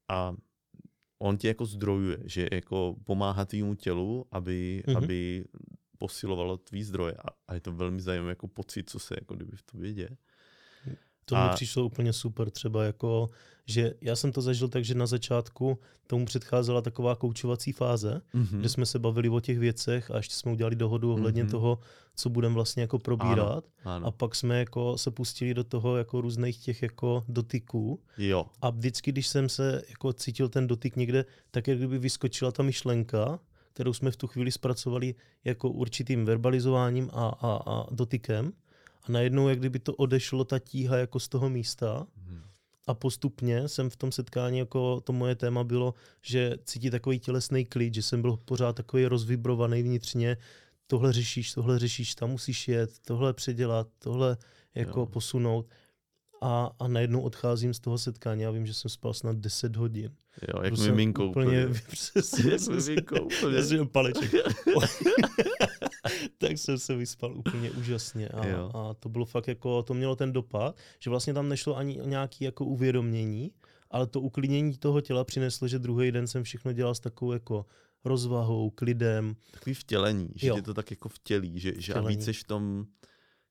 a 0.08 0.36
on 1.20 1.38
tě 1.38 1.48
jako 1.48 1.66
zdrojuje, 1.66 2.18
že 2.26 2.48
jako 2.52 2.96
pomáhá 3.04 3.46
tvýmu 3.46 3.76
tělu, 3.76 4.26
aby, 4.32 4.84
mm-hmm. 4.88 4.98
aby 4.98 5.46
posilovalo 5.98 6.58
tvý 6.58 6.84
zdroje 6.84 7.14
a, 7.14 7.30
a 7.48 7.54
je 7.54 7.62
to 7.62 7.72
velmi 7.72 8.02
zajímavý 8.02 8.30
jako 8.30 8.48
pocit, 8.48 8.90
co 8.90 9.00
se 9.00 9.16
jako 9.20 9.36
kdyby 9.36 9.58
v 9.58 9.62
tobě 9.62 9.94
děje. 9.94 10.18
To 11.26 11.36
a... 11.36 11.48
mi 11.48 11.54
přišlo 11.54 11.86
úplně 11.86 12.14
super, 12.14 12.50
třeba 12.50 12.84
jako, 12.84 13.30
že 13.66 13.94
já 14.02 14.16
jsem 14.16 14.32
to 14.32 14.42
zažil 14.42 14.68
tak, 14.68 14.86
že 14.86 14.96
na 14.96 15.08
začátku 15.08 15.80
tomu 16.08 16.26
předcházela 16.26 16.82
taková 16.82 17.16
koučovací 17.16 17.72
fáze, 17.72 18.22
mm-hmm. 18.36 18.60
kde 18.60 18.70
jsme 18.70 18.86
se 18.86 19.00
bavili 19.00 19.30
o 19.30 19.40
těch 19.40 19.60
věcech 19.60 20.12
a 20.12 20.18
ještě 20.18 20.36
jsme 20.36 20.52
udělali 20.52 20.76
dohodu 20.76 21.14
ohledně 21.14 21.44
mm-hmm. 21.44 21.52
toho, 21.52 21.80
co 22.16 22.30
budeme 22.30 22.56
vlastně 22.56 22.82
jako 22.82 23.00
probírat. 23.00 23.66
Ano, 23.84 23.96
ano. 23.96 24.08
A 24.08 24.12
pak 24.12 24.36
jsme 24.36 24.60
jako 24.60 24.98
se 24.98 25.12
pustili 25.12 25.54
do 25.54 25.64
toho 25.64 25.98
jako 25.98 26.22
různých 26.22 26.58
těch 26.58 26.82
jako 26.82 27.24
dotyků. 27.28 28.00
Jo. 28.18 28.46
A 28.62 28.70
vždycky, 28.70 29.12
když 29.12 29.28
jsem 29.28 29.50
se 29.50 29.82
jako 29.90 30.14
cítil 30.14 30.50
ten 30.50 30.68
dotyk 30.68 30.96
někde, 30.96 31.26
tak 31.52 31.68
jak 31.68 31.78
kdyby 31.78 31.98
vyskočila 31.98 32.52
ta 32.52 32.64
myšlenka, 32.64 33.40
kterou 33.74 33.94
jsme 33.94 34.12
v 34.12 34.16
tu 34.16 34.28
chvíli 34.28 34.52
zpracovali 34.52 35.16
jako 35.44 35.70
určitým 35.70 36.26
verbalizováním 36.26 37.10
a, 37.14 37.28
a, 37.28 37.60
a 37.66 37.86
dotykem 37.92 38.54
a 39.10 39.12
najednou, 39.12 39.50
jak 39.50 39.60
kdyby 39.60 39.80
to 39.80 39.94
odešlo 39.96 40.44
ta 40.44 40.60
tíha 40.60 40.98
jako 40.98 41.20
z 41.20 41.28
toho 41.28 41.50
místa 41.50 42.08
hmm. 42.18 42.42
a 42.88 42.94
postupně 42.94 43.68
jsem 43.68 43.90
v 43.90 43.96
tom 43.96 44.12
setkání, 44.12 44.58
jako 44.60 45.02
to 45.02 45.14
moje 45.14 45.36
téma 45.36 45.64
bylo, 45.64 45.94
že 46.22 46.58
cítí 46.64 46.90
takový 46.90 47.20
tělesný 47.20 47.66
klid, 47.66 47.94
že 47.94 48.02
jsem 48.02 48.22
byl 48.22 48.38
pořád 48.38 48.76
takový 48.76 49.06
rozvibrovaný 49.06 49.84
vnitřně, 49.84 50.38
tohle 50.88 51.14
řešíš, 51.14 51.54
tohle 51.54 51.80
řešíš, 51.80 52.16
tam 52.16 52.30
musíš 52.30 52.68
jet, 52.68 53.00
tohle 53.00 53.34
předělat, 53.34 53.88
tohle 54.00 54.38
jako 54.76 55.00
jo. 55.00 55.06
posunout 55.06 55.66
a, 56.42 56.72
a 56.80 56.88
najednou 56.88 57.22
odcházím 57.22 57.74
z 57.74 57.80
toho 57.80 57.98
setkání 57.98 58.46
a 58.46 58.52
vím, 58.52 58.66
že 58.66 58.74
jsem 58.74 58.90
spal 58.90 59.14
snad 59.14 59.38
10 59.38 59.76
hodin. 59.76 60.12
Jo, 60.48 60.64
jak 60.64 60.78
miminko 60.78 61.26
úplně. 61.26 61.66
úplně. 61.66 61.82
Přesně, 61.92 62.52
jak 62.52 62.68
miminko 62.68 63.22
úplně. 63.22 63.58
Já 63.58 63.64
jsem 63.64 63.88
paleček. 63.88 64.32
tak 66.38 66.58
jsem 66.58 66.80
se 66.80 66.96
vyspal 66.96 67.38
úplně 67.38 67.72
úžasně 67.72 68.30
a, 68.30 68.70
a 68.74 68.94
to 68.94 69.10
bylo 69.10 69.26
fakt 69.26 69.48
jako, 69.48 69.84
to 69.84 69.94
mělo 69.94 70.16
ten 70.16 70.34
dopad, 70.34 70.78
že 71.00 71.10
vlastně 71.10 71.34
tam 71.34 71.50
nešlo 71.50 71.78
ani 71.78 72.00
nějaký 72.06 72.44
jako 72.44 72.66
uvědomění, 72.66 73.52
ale 73.92 74.08
to 74.08 74.22
uklidnění 74.22 74.78
toho 74.78 75.02
těla 75.02 75.24
přineslo, 75.24 75.68
že 75.68 75.80
druhý 75.80 76.12
den 76.12 76.28
jsem 76.28 76.44
všechno 76.44 76.74
dělal 76.74 76.96
s 76.96 77.00
takovou 77.00 77.32
jako 77.32 77.66
rozvahou, 78.06 78.70
klidem. 78.70 79.36
Takový 79.52 79.74
vtělení, 79.74 80.30
že 80.36 80.48
jo. 80.48 80.56
je 80.56 80.62
to 80.62 80.74
tak 80.74 80.92
jako 80.92 81.10
vtělí, 81.10 81.60
že, 81.60 81.74
že 81.78 81.94
a 81.94 82.02
více 82.02 82.34
v 82.34 82.44
tom 82.44 82.86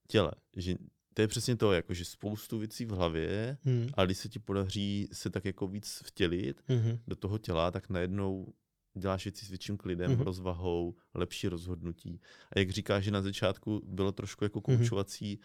těle, 0.08 0.30
že 0.56 0.74
to 1.18 1.22
je 1.22 1.28
přesně 1.28 1.56
to, 1.56 1.72
jako 1.72 1.94
že 1.94 2.04
spoustu 2.04 2.58
věcí 2.58 2.84
v 2.84 2.90
hlavě, 2.90 3.58
hmm. 3.62 3.88
a 3.94 4.04
když 4.04 4.18
se 4.18 4.28
ti 4.28 4.38
podaří 4.38 5.08
se 5.12 5.30
tak 5.30 5.44
jako 5.44 5.66
víc 5.66 6.02
vtělit 6.04 6.62
hmm. 6.66 6.98
do 7.06 7.16
toho 7.16 7.38
těla, 7.38 7.70
tak 7.70 7.90
najednou 7.90 8.54
děláš 8.98 9.24
věci 9.24 9.46
s 9.46 9.48
větším 9.48 9.76
klidem, 9.76 10.12
hmm. 10.12 10.20
rozvahou, 10.20 10.94
lepší 11.14 11.48
rozhodnutí. 11.48 12.20
A 12.52 12.58
jak 12.58 12.70
říkáš, 12.70 13.04
že 13.04 13.10
na 13.10 13.22
začátku 13.22 13.82
bylo 13.86 14.12
trošku 14.12 14.44
jako 14.44 14.62
mhm. 14.68 14.78
koučovací 14.78 15.40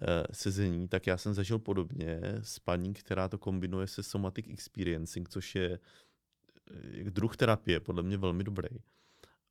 hmm. 0.00 0.24
sezení, 0.32 0.88
tak 0.88 1.06
já 1.06 1.16
jsem 1.16 1.34
zažil 1.34 1.58
podobně 1.58 2.20
s 2.42 2.58
paní, 2.58 2.94
která 2.94 3.28
to 3.28 3.38
kombinuje 3.38 3.86
se 3.86 4.02
somatic 4.02 4.46
experiencing, 4.48 5.28
což 5.28 5.54
je 5.54 5.78
eh, 6.70 7.10
druh 7.10 7.36
terapie, 7.36 7.80
podle 7.80 8.02
mě 8.02 8.16
velmi 8.16 8.44
dobrý. 8.44 8.68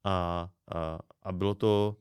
A, 0.03 0.49
a, 0.75 0.99
a 1.23 1.31
bylo 1.31 1.55
to 1.55 1.97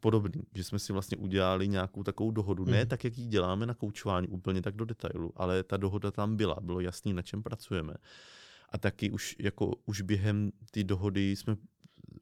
podobný, 0.00 0.42
že 0.54 0.64
jsme 0.64 0.78
si 0.78 0.92
vlastně 0.92 1.16
udělali 1.16 1.68
nějakou 1.68 2.02
takovou 2.02 2.30
dohodu, 2.30 2.64
ne 2.64 2.78
mhm. 2.78 2.88
tak, 2.88 3.04
jak 3.04 3.18
ji 3.18 3.26
děláme 3.26 3.66
na 3.66 3.74
koučování 3.74 4.28
úplně 4.28 4.62
tak 4.62 4.76
do 4.76 4.84
detailu, 4.84 5.32
ale 5.36 5.62
ta 5.62 5.76
dohoda 5.76 6.10
tam 6.10 6.36
byla, 6.36 6.56
bylo 6.60 6.80
jasný, 6.80 7.12
na 7.12 7.22
čem 7.22 7.42
pracujeme. 7.42 7.94
A 8.70 8.78
taky 8.78 9.10
už, 9.10 9.36
jako, 9.38 9.74
už 9.86 10.00
během 10.00 10.52
té 10.70 10.84
dohody 10.84 11.36
jsme, 11.36 11.56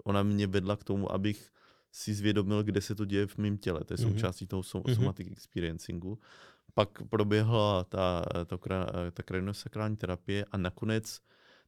ona 0.04 0.22
mě 0.22 0.46
vedla 0.46 0.76
k 0.76 0.84
tomu, 0.84 1.12
abych 1.12 1.50
si 1.92 2.14
zvědomil, 2.14 2.62
kde 2.62 2.80
se 2.80 2.94
to 2.94 3.04
děje 3.04 3.26
v 3.26 3.38
mém 3.38 3.58
těle. 3.58 3.84
To 3.84 3.94
je 3.94 4.06
mm. 4.06 4.12
součástí 4.12 4.46
toho 4.46 4.62
som- 4.62 4.82
mm. 4.88 4.94
somatic 4.94 5.28
experiencingu. 5.30 6.18
Pak 6.74 7.02
proběhla 7.10 7.84
ta, 7.84 8.24
ta, 8.46 8.58
ta 9.12 9.22
kraniosakrální 9.22 9.96
terapie 9.96 10.44
a 10.44 10.56
nakonec 10.56 11.20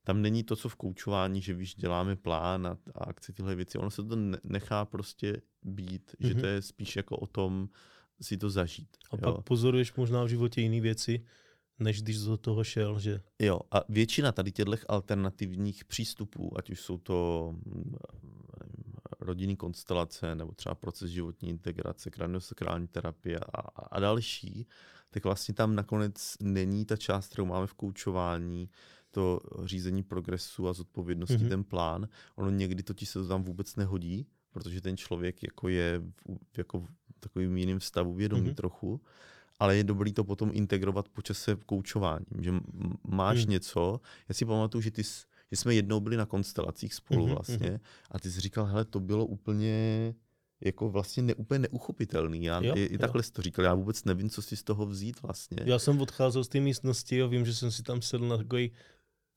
tam 0.05 0.23
není 0.23 0.45
to, 0.45 0.57
co 0.57 0.69
v 0.69 0.77
koučování, 0.77 1.43
že 1.43 1.55
víš, 1.55 1.75
děláme 1.75 2.17
plán 2.17 2.67
a, 2.67 2.79
a 2.95 3.05
akci 3.05 3.33
tyhle 3.33 3.55
věci. 3.55 3.79
Ono 3.79 3.91
se 3.91 4.05
to 4.05 4.17
nechá 4.45 4.85
prostě 4.85 5.43
být, 5.63 6.11
mm-hmm. 6.11 6.29
že 6.29 6.35
to 6.35 6.41
mhm. 6.41 6.49
je 6.49 6.63
spíš 6.63 6.97
jako 6.97 7.17
o 7.17 7.27
tom 7.27 7.69
si 8.21 8.37
to 8.37 8.51
zažít. 8.51 8.97
A 9.11 9.17
jo. 9.17 9.33
pak 9.33 9.45
pozoruješ 9.45 9.95
možná 9.95 10.25
v 10.25 10.29
životě 10.29 10.61
jiné 10.61 10.81
věci, 10.81 11.25
než 11.79 12.03
když 12.03 12.19
do 12.19 12.37
toho 12.37 12.65
šel, 12.65 13.01
že? 13.01 13.21
Jo, 13.39 13.61
a 13.71 13.81
většina 13.89 14.33
tady 14.33 14.53
těchto 14.53 14.77
alternativních 14.89 15.85
přístupů, 15.85 16.59
ať 16.59 16.71
už 16.71 16.81
jsou 16.81 16.99
to 16.99 17.51
mm, 17.53 17.95
rodinný 19.21 19.57
konstelace, 19.57 20.35
nebo 20.35 20.53
třeba 20.53 20.75
proces 20.75 21.11
životní 21.11 21.49
integrace, 21.49 22.11
kraniosakrální 22.11 22.89
terapie 22.89 23.39
a, 23.39 23.61
a 23.91 24.01
další, 24.01 24.67
tak 25.11 25.25
vlastně 25.25 25.55
tam 25.55 25.75
nakonec 25.75 26.37
není 26.41 26.85
ta 26.85 26.97
část, 26.97 27.27
kterou 27.27 27.47
máme 27.47 27.67
v 27.67 27.75
koučování, 27.75 28.71
to 29.11 29.41
řízení 29.65 30.03
progresu 30.03 30.69
a 30.69 30.73
zodpovědnosti, 30.73 31.37
mm-hmm. 31.37 31.49
ten 31.49 31.65
plán. 31.65 32.09
Ono 32.37 32.51
někdy 32.51 32.83
totiž 32.83 33.09
se 33.09 33.19
to 33.19 33.29
tam 33.29 33.43
vůbec 33.43 33.77
nehodí, 33.77 34.27
protože 34.51 34.81
ten 34.81 34.97
člověk 34.97 35.43
jako 35.43 35.69
je 35.69 36.03
v, 36.55 36.59
jako 36.59 36.81
v 36.81 36.89
takovým 37.21 37.57
jiným 37.57 37.81
stavu 37.81 38.15
vědomí 38.15 38.51
mm-hmm. 38.51 38.55
trochu, 38.55 39.01
ale 39.59 39.77
je 39.77 39.85
dobrý 39.85 40.13
to 40.13 40.25
potom 40.25 40.51
integrovat 40.53 41.09
po 41.09 41.23
čase 41.23 41.57
koučováním, 41.67 42.43
že 42.43 42.53
máš 43.09 43.45
mm. 43.45 43.51
něco, 43.51 44.01
já 44.29 44.35
si 44.35 44.45
pamatuju, 44.45 44.83
že 44.83 44.91
ty 44.91 45.03
že 45.53 45.57
jsme 45.57 45.75
jednou 45.75 46.01
byli 46.01 46.17
na 46.17 46.27
konstelacích 46.27 46.95
spolu 46.95 47.27
mm-hmm, 47.27 47.35
vlastně 47.35 47.71
mm-hmm. 47.71 47.81
a 48.11 48.19
ty 48.19 48.31
jsi 48.31 48.41
říkal, 48.41 48.65
hele, 48.65 48.85
to 48.85 49.01
bylo 49.01 49.27
úplně 49.27 50.15
jako 50.61 50.91
vlastně 50.91 51.23
ne, 51.23 51.35
úplně 51.35 51.59
neuchopitelný. 51.59 52.45
Já, 52.45 52.65
jo, 52.65 52.77
i, 52.77 52.85
i 52.85 52.99
takhle 52.99 53.23
jsi 53.23 53.33
to 53.33 53.43
říkal, 53.43 53.65
já 53.65 53.75
vůbec 53.75 54.05
nevím, 54.05 54.31
co 54.31 54.43
si 54.43 54.57
z 54.57 54.63
toho 54.63 54.87
vzít 54.87 55.23
vlastně. 55.23 55.59
Já 55.65 55.79
jsem 55.79 56.01
odcházel 56.01 56.45
z 56.45 56.49
té 56.49 56.61
místnosti 56.61 57.23
a 57.23 57.27
vím, 57.27 57.47
že 57.47 57.55
jsem 57.55 57.71
si 57.71 57.83
tam 57.83 58.03
sedl 58.03 58.29
na 58.29 58.37
takový 58.37 58.73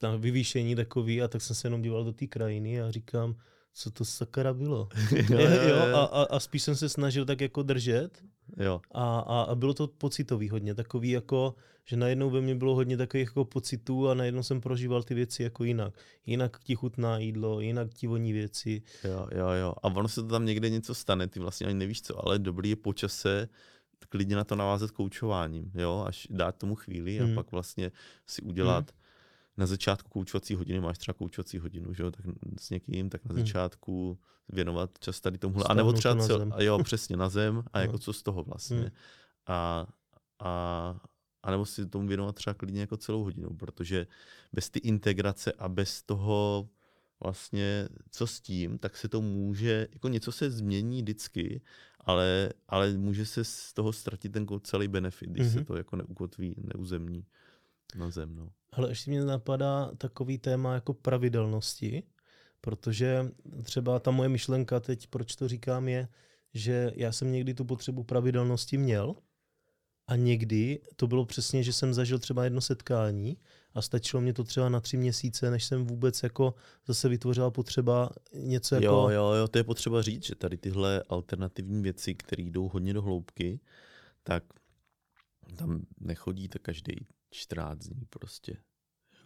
na 0.03 0.15
vyvýšení 0.15 0.75
takový 0.75 1.21
a 1.21 1.27
tak 1.27 1.41
jsem 1.41 1.55
se 1.55 1.67
jenom 1.67 1.81
díval 1.81 2.03
do 2.03 2.13
té 2.13 2.27
krajiny 2.27 2.81
a 2.81 2.91
říkám, 2.91 3.35
co 3.73 3.91
to 3.91 4.05
sakara 4.05 4.53
bylo. 4.53 4.89
jo, 5.11 5.39
jo, 5.39 5.61
jo. 5.69 5.95
A, 5.95 6.03
a, 6.03 6.23
a 6.23 6.39
spíš 6.39 6.63
jsem 6.63 6.75
se 6.75 6.89
snažil 6.89 7.25
tak 7.25 7.41
jako 7.41 7.63
držet 7.63 8.23
jo. 8.57 8.81
A, 8.91 9.19
a, 9.19 9.41
a 9.41 9.55
bylo 9.55 9.73
to 9.73 9.87
pocitový 9.87 10.49
hodně, 10.49 10.75
takový 10.75 11.09
jako, 11.09 11.55
že 11.85 11.97
najednou 11.97 12.29
ve 12.29 12.41
mně 12.41 12.55
bylo 12.55 12.75
hodně 12.75 12.97
takových 12.97 13.27
jako 13.27 13.45
pocitů 13.45 14.09
a 14.09 14.13
najednou 14.13 14.43
jsem 14.43 14.61
prožíval 14.61 15.03
ty 15.03 15.13
věci 15.13 15.43
jako 15.43 15.63
jinak. 15.63 15.93
Jinak 16.25 16.59
ti 16.63 16.75
chutná 16.75 17.17
jídlo, 17.17 17.59
jinak 17.59 17.93
ti 17.93 18.07
voní 18.07 18.33
věci. 18.33 18.81
Jo, 19.03 19.27
jo, 19.31 19.47
jo. 19.49 19.73
A 19.83 19.87
ono 19.87 20.07
se 20.07 20.21
to 20.21 20.27
tam 20.27 20.45
někde 20.45 20.69
něco 20.69 20.95
stane, 20.95 21.27
ty 21.27 21.39
vlastně 21.39 21.67
ani 21.67 21.79
nevíš 21.79 22.01
co, 22.01 22.25
ale 22.25 22.39
dobrý 22.39 22.69
je 22.69 22.75
počase 22.75 23.49
klidně 24.09 24.35
na 24.35 24.43
to 24.43 24.55
navázat 24.55 24.91
koučováním, 24.91 25.71
jo, 25.75 26.03
až 26.07 26.27
dát 26.29 26.55
tomu 26.55 26.75
chvíli 26.75 27.19
a 27.19 27.23
hmm. 27.23 27.35
pak 27.35 27.51
vlastně 27.51 27.91
si 28.27 28.41
udělat 28.41 28.91
hmm 28.91 29.02
na 29.57 29.65
začátku 29.65 30.09
koučovací 30.09 30.55
hodiny 30.55 30.79
máš 30.79 30.97
třeba 30.97 31.13
koučovací 31.13 31.57
hodinu, 31.57 31.93
že 31.93 32.03
jo, 32.03 32.11
tak 32.11 32.25
s 32.59 32.69
někým, 32.69 33.09
tak 33.09 33.25
na 33.25 33.33
hmm. 33.33 33.45
začátku 33.45 34.19
věnovat 34.49 34.99
čas 34.99 35.21
tady 35.21 35.37
tomuhle. 35.37 35.65
A 35.69 35.73
nebo 35.73 35.93
třeba 35.93 36.15
cel, 36.15 36.51
a 36.51 36.61
jo, 36.61 36.83
přesně 36.83 37.17
na 37.17 37.29
zem 37.29 37.63
a 37.73 37.79
jako 37.81 37.97
co 37.97 38.13
z 38.13 38.23
toho 38.23 38.43
vlastně. 38.43 38.79
Hmm. 38.79 38.89
A, 39.47 39.87
a, 40.39 40.95
a 41.43 41.51
nebo 41.51 41.65
si 41.65 41.85
tomu 41.85 42.07
věnovat 42.07 42.35
třeba 42.35 42.53
klidně 42.53 42.81
jako 42.81 42.97
celou 42.97 43.23
hodinu, 43.23 43.49
protože 43.49 44.07
bez 44.53 44.69
ty 44.69 44.79
integrace 44.79 45.51
a 45.51 45.69
bez 45.69 46.03
toho 46.03 46.69
vlastně, 47.23 47.87
co 48.11 48.27
s 48.27 48.41
tím, 48.41 48.77
tak 48.77 48.97
se 48.97 49.07
to 49.07 49.21
může, 49.21 49.87
jako 49.93 50.07
něco 50.07 50.31
se 50.31 50.51
změní 50.51 51.01
vždycky, 51.01 51.61
ale, 51.99 52.49
ale 52.67 52.93
může 52.93 53.25
se 53.25 53.43
z 53.43 53.73
toho 53.73 53.93
ztratit 53.93 54.31
ten 54.31 54.47
celý 54.63 54.87
benefit, 54.87 55.29
když 55.29 55.47
mm-hmm. 55.47 55.53
se 55.53 55.65
to 55.65 55.75
jako 55.75 55.95
neukotví, 55.95 56.55
neuzemní 56.73 57.25
na 57.95 58.09
zem. 58.09 58.35
No. 58.35 58.49
Ale 58.71 58.91
ještě 58.91 59.11
mě 59.11 59.25
napadá 59.25 59.91
takový 59.97 60.37
téma 60.37 60.73
jako 60.73 60.93
pravidelnosti, 60.93 62.03
Protože 62.65 63.31
třeba 63.63 63.99
ta 63.99 64.11
moje 64.11 64.29
myšlenka 64.29 64.79
teď, 64.79 65.07
proč 65.07 65.35
to 65.35 65.47
říkám, 65.47 65.87
je, 65.87 66.07
že 66.53 66.91
já 66.95 67.11
jsem 67.11 67.31
někdy 67.31 67.53
tu 67.53 67.65
potřebu 67.65 68.03
pravidelnosti 68.03 68.77
měl 68.77 69.15
a 70.07 70.15
někdy 70.15 70.79
to 70.95 71.07
bylo 71.07 71.25
přesně, 71.25 71.63
že 71.63 71.73
jsem 71.73 71.93
zažil 71.93 72.19
třeba 72.19 72.43
jedno 72.43 72.61
setkání 72.61 73.37
a 73.73 73.81
stačilo 73.81 74.21
mě 74.21 74.33
to 74.33 74.43
třeba 74.43 74.69
na 74.69 74.79
tři 74.79 74.97
měsíce, 74.97 75.51
než 75.51 75.63
jsem 75.65 75.85
vůbec 75.85 76.23
jako 76.23 76.53
zase 76.87 77.09
vytvořila 77.09 77.51
potřeba 77.51 78.09
něco 78.33 78.75
jako... 78.75 78.85
Jo, 78.85 79.09
jo, 79.09 79.31
jo, 79.31 79.47
to 79.47 79.57
je 79.57 79.63
potřeba 79.63 80.01
říct, 80.01 80.25
že 80.25 80.35
tady 80.35 80.57
tyhle 80.57 81.03
alternativní 81.09 81.83
věci, 81.83 82.15
které 82.15 82.43
jdou 82.43 82.69
hodně 82.69 82.93
do 82.93 83.01
hloubky, 83.01 83.59
tak 84.23 84.43
tam 85.55 85.85
nechodíte 85.99 86.59
každý 86.59 87.07
14 87.33 87.87
dní 87.87 88.05
prostě. 88.09 88.57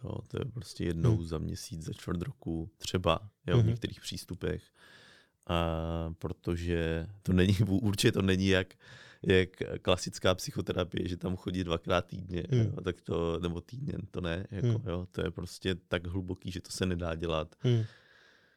Jo, 0.04 0.18
to 0.28 0.38
je 0.40 0.44
prostě 0.44 0.84
jednou 0.84 1.16
hmm. 1.16 1.26
za 1.26 1.38
měsíc, 1.38 1.84
za 1.84 1.92
čtvrt 1.92 2.22
roku, 2.22 2.70
třeba 2.78 3.30
jo, 3.46 3.56
hmm. 3.56 3.62
v 3.62 3.66
některých 3.66 4.00
přístupech. 4.00 4.62
A 5.46 5.74
protože 6.18 7.06
to 7.22 7.32
není, 7.32 7.56
určitě 7.68 8.12
to 8.12 8.22
není 8.22 8.48
jak, 8.48 8.74
jak 9.22 9.48
klasická 9.82 10.34
psychoterapie, 10.34 11.08
že 11.08 11.16
tam 11.16 11.36
chodí 11.36 11.64
dvakrát 11.64 12.06
týdně, 12.06 12.42
hmm. 12.50 12.60
jo, 12.60 12.80
tak 12.80 13.00
to, 13.00 13.38
nebo 13.40 13.60
týdně, 13.60 13.94
to 14.10 14.20
ne, 14.20 14.46
jako, 14.50 14.66
hmm. 14.66 14.88
jo, 14.88 15.06
to 15.10 15.20
je 15.20 15.30
prostě 15.30 15.74
tak 15.74 16.06
hluboký, 16.06 16.50
že 16.50 16.60
to 16.60 16.70
se 16.70 16.86
nedá 16.86 17.14
dělat 17.14 17.54
hmm. 17.60 17.84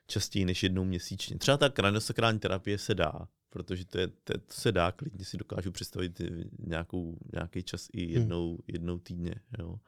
častěji 0.08 0.46
než 0.46 0.64
jednou 0.64 0.84
měsíčně. 0.84 1.38
Třeba 1.38 1.58
ta 1.58 1.70
kraniosakrální 1.70 2.40
terapie 2.40 2.78
se 2.78 2.96
dá, 2.96 3.28
protože 3.52 3.86
to, 3.86 3.98
je, 3.98 4.08
to, 4.08 4.38
to 4.38 4.54
se 4.54 4.72
dá, 4.72 4.92
klidně 4.92 5.26
si 5.26 5.38
dokážu 5.38 5.72
představit 5.72 6.22
nějakou, 6.60 7.18
nějaký 7.34 7.64
čas 7.64 7.88
i 7.94 8.06
hmm. 8.06 8.14
jednou, 8.14 8.50
hmm. 8.50 8.60
jednou 8.68 9.00
týdně, 9.00 9.36
jo. 9.60 9.80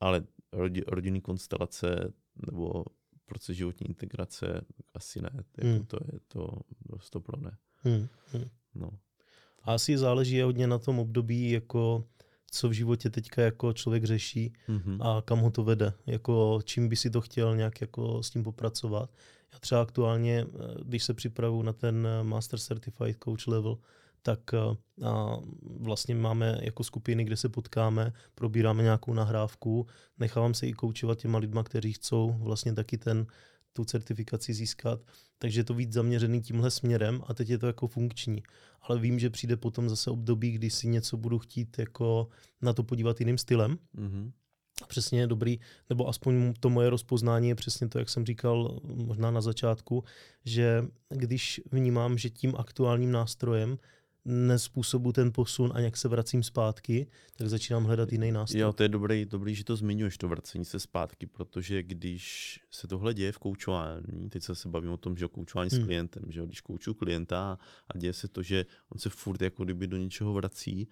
Ale 0.00 0.24
rodi, 0.52 0.82
rodinný 0.86 1.20
konstelace 1.20 2.12
nebo 2.50 2.84
proces 3.26 3.56
životní 3.56 3.88
integrace 3.88 4.60
asi 4.94 5.22
ne, 5.22 5.30
to, 5.52 5.66
hmm. 5.66 5.86
to 5.86 5.98
je 6.12 6.20
to 6.28 6.60
dost 6.88 7.16
pro 7.20 7.40
ne. 7.40 7.56
Hmm. 7.76 8.08
Hmm. 8.32 8.48
No. 8.74 8.90
A 9.62 9.74
asi 9.74 9.98
záleží 9.98 10.40
hodně 10.40 10.66
na 10.66 10.78
tom 10.78 10.98
období, 10.98 11.50
jako 11.50 12.04
co 12.50 12.68
v 12.68 12.72
životě 12.72 13.10
teďka 13.10 13.42
jako 13.42 13.72
člověk 13.72 14.04
řeší 14.04 14.52
mm-hmm. 14.68 14.98
a 15.06 15.22
kam 15.22 15.38
ho 15.38 15.50
to 15.50 15.64
vede, 15.64 15.92
jako 16.06 16.60
čím 16.64 16.88
by 16.88 16.96
si 16.96 17.10
to 17.10 17.20
chtěl 17.20 17.56
nějak 17.56 17.80
jako 17.80 18.22
s 18.22 18.30
tím 18.30 18.42
popracovat. 18.42 19.10
Já 19.52 19.58
třeba 19.58 19.82
aktuálně, 19.82 20.46
eh, 20.46 20.74
když 20.84 21.04
se 21.04 21.14
připravu 21.14 21.62
na 21.62 21.72
ten 21.72 22.06
eh, 22.06 22.24
Master 22.24 22.58
Certified 22.58 23.16
Coach 23.24 23.46
Level, 23.46 23.78
tak 24.22 24.40
eh, 24.54 24.58
a 25.06 25.36
vlastně 25.62 26.14
máme 26.14 26.58
jako 26.62 26.84
skupiny, 26.84 27.24
kde 27.24 27.36
se 27.36 27.48
potkáme, 27.48 28.12
probíráme 28.34 28.82
nějakou 28.82 29.14
nahrávku, 29.14 29.86
nechávám 30.18 30.54
se 30.54 30.66
i 30.66 30.72
koučovat 30.72 31.18
těma 31.18 31.38
lidma, 31.38 31.62
kteří 31.62 31.92
chcou 31.92 32.36
vlastně 32.38 32.74
taky 32.74 32.98
ten, 32.98 33.26
tu 33.72 33.84
certifikaci 33.84 34.54
získat, 34.54 35.00
takže 35.38 35.60
je 35.60 35.64
to 35.64 35.74
víc 35.74 35.92
zaměřený 35.92 36.40
tímhle 36.40 36.70
směrem 36.70 37.22
a 37.26 37.34
teď 37.34 37.48
je 37.48 37.58
to 37.58 37.66
jako 37.66 37.88
funkční. 37.88 38.42
Ale 38.82 38.98
vím, 38.98 39.18
že 39.18 39.30
přijde 39.30 39.56
potom 39.56 39.88
zase 39.88 40.10
období, 40.10 40.50
kdy 40.50 40.70
si 40.70 40.88
něco 40.88 41.16
budu 41.16 41.38
chtít 41.38 41.78
jako 41.78 42.28
na 42.62 42.72
to 42.72 42.82
podívat 42.82 43.20
jiným 43.20 43.38
stylem. 43.38 43.78
Mm-hmm. 43.94 44.32
Přesně 44.88 45.20
je 45.20 45.26
dobrý, 45.26 45.60
nebo 45.90 46.08
aspoň 46.08 46.54
to 46.60 46.70
moje 46.70 46.90
rozpoznání 46.90 47.48
je 47.48 47.54
přesně 47.54 47.88
to, 47.88 47.98
jak 47.98 48.08
jsem 48.08 48.26
říkal 48.26 48.80
možná 48.84 49.30
na 49.30 49.40
začátku, 49.40 50.04
že 50.44 50.84
když 51.08 51.60
vnímám, 51.72 52.18
že 52.18 52.30
tím 52.30 52.54
aktuálním 52.56 53.12
nástrojem 53.12 53.78
nespůsobu 54.24 55.12
ten 55.12 55.32
posun 55.32 55.72
a 55.74 55.80
jak 55.80 55.96
se 55.96 56.08
vracím 56.08 56.42
zpátky, 56.42 57.06
tak 57.36 57.48
začínám 57.48 57.84
hledat 57.84 58.12
jiný 58.12 58.32
nástroj. 58.32 58.60
Jo, 58.60 58.72
to 58.72 58.82
je 58.82 58.88
dobrý, 58.88 59.24
dobrý, 59.24 59.54
že 59.54 59.64
to 59.64 59.76
zmiňuješ, 59.76 60.18
to 60.18 60.28
vracení 60.28 60.64
se 60.64 60.80
zpátky, 60.80 61.26
protože 61.26 61.82
když 61.82 62.58
se 62.70 62.88
tohle 62.88 63.14
děje 63.14 63.32
v 63.32 63.38
koučování, 63.38 64.30
teď 64.30 64.42
se 64.52 64.68
bavím 64.68 64.90
o 64.90 64.96
tom, 64.96 65.16
že 65.16 65.26
o 65.26 65.28
koučování 65.28 65.70
hmm. 65.72 65.82
s 65.82 65.84
klientem, 65.84 66.22
že 66.28 66.46
když 66.46 66.60
koučuju 66.60 66.94
klienta 66.94 67.58
a 67.94 67.98
děje 67.98 68.12
se 68.12 68.28
to, 68.28 68.42
že 68.42 68.66
on 68.88 68.98
se 68.98 69.10
furt 69.10 69.42
jako 69.42 69.64
kdyby 69.64 69.86
do 69.86 69.96
něčeho 69.96 70.32
vrací 70.32 70.88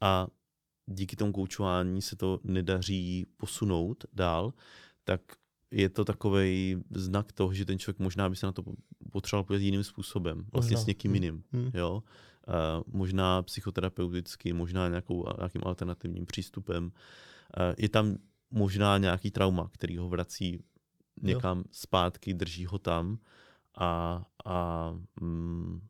a 0.00 0.26
díky 0.86 1.16
tomu 1.16 1.32
koučování 1.32 2.02
se 2.02 2.16
to 2.16 2.40
nedaří 2.44 3.26
posunout 3.36 4.04
dál, 4.12 4.52
tak 5.04 5.20
je 5.70 5.88
to 5.88 6.04
takový 6.04 6.84
znak 6.90 7.32
toho, 7.32 7.54
že 7.54 7.64
ten 7.64 7.78
člověk 7.78 7.98
možná 7.98 8.28
by 8.28 8.36
se 8.36 8.46
na 8.46 8.52
to 8.52 8.62
potřeboval 9.12 9.44
podívat 9.44 9.64
jiným 9.64 9.84
způsobem, 9.84 10.46
vlastně 10.52 10.74
možná. 10.74 10.84
s 10.84 10.86
někým 10.86 11.10
hmm. 11.10 11.14
jiným. 11.14 11.42
Hmm. 11.52 11.70
Jo? 11.74 12.02
možná 12.86 13.42
psychoterapeuticky, 13.42 14.52
možná 14.52 14.88
nějakou, 14.88 15.26
nějakým 15.38 15.62
alternativním 15.64 16.26
přístupem. 16.26 16.92
Je 17.78 17.88
tam 17.88 18.16
možná 18.50 18.98
nějaký 18.98 19.30
trauma, 19.30 19.68
který 19.72 19.96
ho 19.96 20.08
vrací 20.08 20.64
někam 21.22 21.58
jo. 21.58 21.64
zpátky, 21.70 22.34
drží 22.34 22.66
ho 22.66 22.78
tam 22.78 23.18
a, 23.78 24.22
a, 24.44 24.90
mm, 25.20 25.80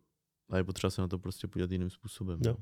a 0.50 0.56
je 0.56 0.64
potřeba 0.64 0.90
se 0.90 1.00
na 1.00 1.08
to 1.08 1.18
prostě 1.18 1.48
podívat 1.48 1.70
jiným 1.70 1.90
způsobem. 1.90 2.40
Jo 2.46 2.56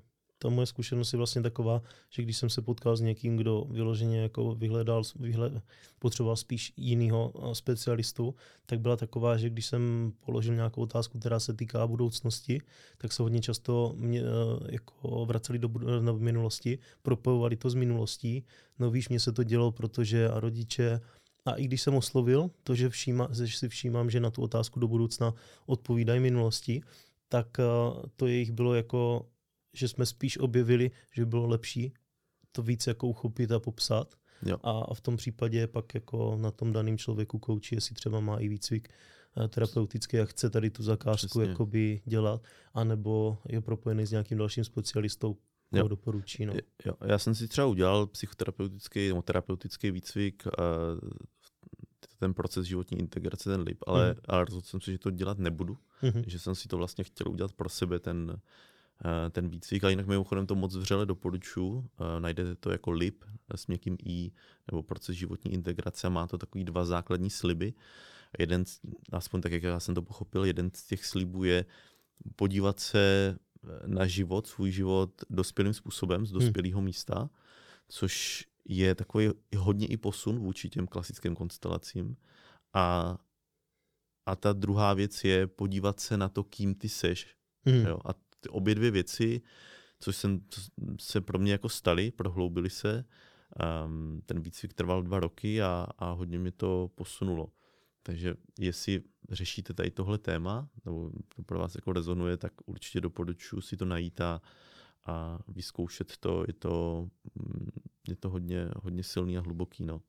ta 0.44 0.50
moje 0.50 0.66
zkušenost 0.66 1.12
je 1.12 1.16
vlastně 1.16 1.42
taková, 1.42 1.82
že 2.10 2.22
když 2.22 2.36
jsem 2.36 2.50
se 2.50 2.62
potkal 2.62 2.96
s 2.96 3.00
někým, 3.00 3.36
kdo 3.36 3.64
vyloženě 3.70 4.20
jako 4.20 4.54
vyhledal, 4.54 5.02
vyhled, 5.16 5.52
potřeboval 5.98 6.36
spíš 6.36 6.72
jiného 6.76 7.32
specialistu, 7.52 8.34
tak 8.66 8.80
byla 8.80 8.96
taková, 8.96 9.36
že 9.36 9.50
když 9.50 9.66
jsem 9.66 10.12
položil 10.20 10.54
nějakou 10.54 10.82
otázku, 10.82 11.18
která 11.18 11.40
se 11.40 11.54
týká 11.54 11.86
budoucnosti, 11.86 12.60
tak 12.98 13.12
se 13.12 13.22
hodně 13.22 13.40
často 13.40 13.94
mě, 13.96 14.20
e, 14.20 14.24
jako 14.72 15.26
vraceli 15.26 15.58
do, 15.58 15.68
do 15.68 16.18
minulosti, 16.18 16.78
propojovali 17.02 17.56
to 17.56 17.70
s 17.70 17.74
minulostí. 17.74 18.44
No 18.78 18.90
víš, 18.90 19.08
mně 19.08 19.20
se 19.20 19.32
to 19.32 19.42
dělo, 19.42 19.72
protože 19.72 20.28
a 20.28 20.40
rodiče 20.40 21.00
a 21.44 21.54
i 21.54 21.64
když 21.64 21.82
jsem 21.82 21.94
oslovil 21.94 22.50
to, 22.62 22.74
že, 22.74 22.88
všíma, 22.88 23.28
že 23.32 23.58
si 23.58 23.68
všímám, 23.68 24.10
že 24.10 24.20
na 24.20 24.30
tu 24.30 24.42
otázku 24.42 24.80
do 24.80 24.88
budoucna 24.88 25.34
odpovídají 25.66 26.20
minulosti, 26.20 26.82
tak 27.28 27.60
e, 27.60 27.64
to 28.16 28.26
jejich 28.26 28.52
bylo 28.52 28.74
jako 28.74 29.26
že 29.74 29.88
jsme 29.88 30.06
spíš 30.06 30.38
objevili, 30.38 30.90
že 31.12 31.22
by 31.22 31.26
bylo 31.26 31.46
lepší 31.46 31.92
to 32.52 32.62
víc 32.62 32.86
jako 32.86 33.08
uchopit 33.08 33.52
a 33.52 33.60
popsat. 33.60 34.14
Jo. 34.46 34.58
A 34.62 34.94
v 34.94 35.00
tom 35.00 35.16
případě 35.16 35.66
pak 35.66 35.94
jako 35.94 36.36
na 36.36 36.50
tom 36.50 36.72
daném 36.72 36.98
člověku 36.98 37.38
kouči, 37.38 37.74
jestli 37.74 37.94
třeba 37.94 38.20
má 38.20 38.38
i 38.38 38.48
výcvik 38.48 38.88
eh, 39.44 39.48
terapeutický 39.48 40.20
a 40.20 40.24
chce 40.24 40.50
tady 40.50 40.70
tu 40.70 40.82
zakázku 40.82 41.40
jakoby 41.40 42.00
dělat, 42.04 42.42
anebo 42.74 43.38
je 43.48 43.60
propojený 43.60 44.06
s 44.06 44.10
nějakým 44.10 44.38
dalším 44.38 44.64
specialistou, 44.64 45.36
koho 45.70 45.88
doporučí. 45.88 46.46
No. 46.46 46.54
Jo. 46.84 46.94
Já 47.06 47.18
jsem 47.18 47.34
si 47.34 47.48
třeba 47.48 47.66
udělal 47.66 48.06
psychoterapeutický 48.06 49.08
nebo 49.08 49.22
terapeutický 49.22 49.90
výcvik, 49.90 50.46
uh, 50.46 51.10
ten 52.18 52.34
proces 52.34 52.66
životní 52.66 52.98
integrace, 52.98 53.50
ten 53.50 53.60
LIP, 53.60 53.78
ale, 53.86 54.08
mm. 54.08 54.20
ale 54.28 54.44
rozhodl 54.44 54.66
jsem 54.66 54.80
si, 54.80 54.92
že 54.92 54.98
to 54.98 55.10
dělat 55.10 55.38
nebudu, 55.38 55.78
mm-hmm. 56.02 56.24
že 56.26 56.38
jsem 56.38 56.54
si 56.54 56.68
to 56.68 56.76
vlastně 56.76 57.04
chtěl 57.04 57.28
udělat 57.30 57.52
pro 57.52 57.68
sebe, 57.68 57.98
ten, 57.98 58.36
Eh, 58.36 58.40
ten 59.30 59.48
výcvik. 59.48 59.84
A 59.84 59.88
jinak 59.88 60.06
mimochodem 60.06 60.46
to 60.46 60.54
moc 60.54 60.76
vřele 60.76 61.06
doporučuji. 61.06 61.88
Eh, 62.00 62.20
najdete 62.20 62.54
to 62.54 62.70
jako 62.70 62.90
LIP 62.90 63.24
s 63.54 63.66
měkkým 63.66 63.96
I 64.04 64.32
nebo 64.70 64.82
proces 64.82 65.16
životní 65.16 65.52
integrace. 65.52 66.10
Má 66.10 66.26
to 66.26 66.38
takový 66.38 66.64
dva 66.64 66.84
základní 66.84 67.30
sliby. 67.30 67.74
Jeden, 68.38 68.64
aspoň 69.12 69.40
tak, 69.40 69.52
jak 69.52 69.62
já 69.62 69.80
jsem 69.80 69.94
to 69.94 70.02
pochopil, 70.02 70.44
jeden 70.44 70.70
z 70.74 70.86
těch 70.86 71.06
slibů 71.06 71.44
je 71.44 71.64
podívat 72.36 72.80
se 72.80 73.36
eh, 73.64 73.68
na 73.86 74.06
život, 74.06 74.46
svůj 74.46 74.70
život 74.70 75.22
dospělým 75.30 75.74
způsobem 75.74 76.26
z 76.26 76.30
hmm. 76.30 76.40
dospělého 76.40 76.78
hmm. 76.78 76.84
místa, 76.84 77.30
což 77.88 78.44
je 78.64 78.94
takový 78.94 79.30
hodně 79.56 79.86
i 79.86 79.96
posun 79.96 80.38
vůči 80.38 80.68
těm 80.68 80.86
klasickým 80.86 81.34
konstelacím. 81.34 82.16
A, 82.74 83.18
a 84.26 84.36
ta 84.36 84.52
druhá 84.52 84.94
věc 84.94 85.24
je 85.24 85.46
podívat 85.46 86.00
se 86.00 86.16
na 86.16 86.28
to, 86.28 86.44
kým 86.44 86.74
ty 86.74 86.88
seš. 86.88 87.36
Hmm. 87.66 87.86
Jo? 87.86 87.98
A 88.04 88.14
ty 88.44 88.48
obě 88.48 88.74
dvě 88.74 88.90
věci, 88.90 89.40
což 90.00 90.16
jsem, 90.16 90.40
se 91.00 91.20
pro 91.20 91.38
mě 91.38 91.52
jako 91.52 91.68
staly, 91.68 92.10
prohloubily 92.10 92.70
se. 92.70 93.04
Um, 93.86 94.22
ten 94.26 94.40
výcvik 94.40 94.72
trval 94.74 95.02
dva 95.02 95.20
roky 95.20 95.62
a, 95.62 95.86
a 95.98 96.10
hodně 96.10 96.38
mi 96.38 96.52
to 96.52 96.90
posunulo. 96.94 97.48
Takže 98.02 98.34
jestli 98.58 99.02
řešíte 99.30 99.74
tady 99.74 99.90
tohle 99.90 100.18
téma, 100.18 100.68
nebo 100.84 101.10
to 101.36 101.42
pro 101.42 101.58
vás 101.58 101.74
jako 101.74 101.92
rezonuje, 101.92 102.36
tak 102.36 102.52
určitě 102.66 103.00
doporučuji 103.00 103.60
si 103.60 103.76
to 103.76 103.84
najít 103.84 104.20
a, 104.20 104.40
a 105.04 105.38
vyzkoušet 105.48 106.16
to. 106.16 106.44
Je 106.46 106.52
to, 106.52 107.08
mm, 107.34 107.68
je 108.08 108.16
to 108.16 108.30
hodně, 108.30 108.68
hodně 108.76 109.02
silný 109.02 109.38
a 109.38 109.40
hluboký. 109.40 109.84
No. 109.84 110.00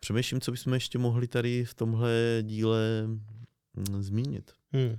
Přemýšlím, 0.00 0.40
co 0.40 0.50
bychom 0.50 0.74
ještě 0.74 0.98
mohli 0.98 1.28
tady 1.28 1.64
v 1.64 1.74
tomhle 1.74 2.38
díle 2.42 3.06
mm, 3.06 4.02
zmínit. 4.02 4.52
Hmm. 4.72 4.98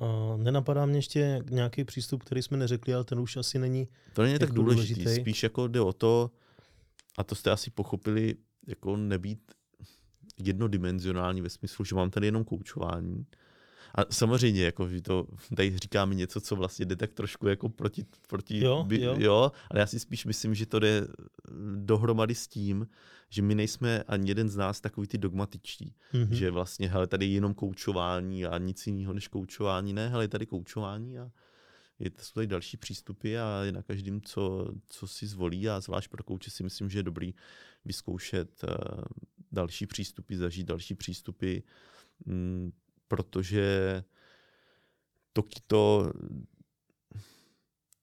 Uh, 0.00 0.36
nenapadá 0.42 0.86
mě 0.86 0.98
ještě 0.98 1.42
nějaký 1.50 1.84
přístup, 1.84 2.22
který 2.22 2.42
jsme 2.42 2.56
neřekli, 2.56 2.94
ale 2.94 3.04
ten 3.04 3.20
už 3.20 3.36
asi 3.36 3.58
není 3.58 3.88
To 4.12 4.22
není 4.22 4.34
tak 4.34 4.48
jako 4.48 4.54
důležitý. 4.54 4.94
důležitý. 4.94 5.20
Spíš 5.22 5.42
jako 5.42 5.68
jde 5.68 5.80
o 5.80 5.92
to, 5.92 6.30
a 7.18 7.24
to 7.24 7.34
jste 7.34 7.50
asi 7.50 7.70
pochopili, 7.70 8.34
jako 8.66 8.96
nebýt 8.96 9.52
jednodimenzionální 10.38 11.40
ve 11.40 11.50
smyslu, 11.50 11.84
že 11.84 11.94
mám 11.94 12.10
tady 12.10 12.26
jenom 12.26 12.44
koučování, 12.44 13.26
A 13.94 14.04
samozřejmě, 14.10 14.64
jako, 14.64 14.88
že 14.88 15.02
to 15.02 15.26
tady 15.56 15.78
říkáme 15.78 16.14
něco, 16.14 16.40
co 16.40 16.56
vlastně 16.56 16.84
jde 16.84 16.96
tak 16.96 17.12
trošku 17.12 17.48
jako 17.48 17.68
proti, 17.68 18.06
proti 18.28 18.64
jo, 18.64 18.84
by, 18.84 19.00
jo. 19.00 19.14
jo, 19.18 19.52
ale 19.70 19.80
já 19.80 19.86
si 19.86 20.00
spíš 20.00 20.24
myslím, 20.24 20.54
že 20.54 20.66
to 20.66 20.78
jde 20.78 21.06
dohromady 21.74 22.34
s 22.34 22.46
tím, 22.48 22.86
že 23.30 23.42
my 23.42 23.54
nejsme 23.54 24.02
ani 24.02 24.30
jeden 24.30 24.48
z 24.48 24.56
nás 24.56 24.80
takový 24.80 25.06
ty 25.06 25.18
dogmatičtí, 25.18 25.94
mm-hmm. 26.12 26.30
že 26.30 26.50
vlastně, 26.50 26.88
hele, 26.88 27.06
tady 27.06 27.26
je 27.26 27.32
jenom 27.32 27.54
koučování 27.54 28.46
a 28.46 28.58
nic 28.58 28.86
jiného 28.86 29.12
než 29.12 29.28
koučování, 29.28 29.92
ne, 29.92 30.08
hele, 30.08 30.28
tady 30.28 30.46
koučování 30.46 31.18
a 31.18 31.30
je, 31.98 32.10
to 32.10 32.22
jsou 32.22 32.32
tady 32.34 32.46
další 32.46 32.76
přístupy 32.76 33.38
a 33.38 33.62
je 33.62 33.72
na 33.72 33.82
každém, 33.82 34.20
co, 34.20 34.74
co 34.88 35.06
si 35.06 35.26
zvolí 35.26 35.68
a 35.68 35.80
zvlášť 35.80 36.10
pro 36.10 36.24
kouče 36.24 36.50
si 36.50 36.62
myslím, 36.62 36.90
že 36.90 36.98
je 36.98 37.02
dobrý 37.02 37.34
vyzkoušet 37.84 38.64
uh, 38.64 39.04
další 39.52 39.86
přístupy, 39.86 40.36
zažít 40.36 40.66
další 40.66 40.94
přístupy, 40.94 41.58
mm, 42.26 42.72
protože 43.12 44.04
to, 45.32 45.42
to, 45.66 46.12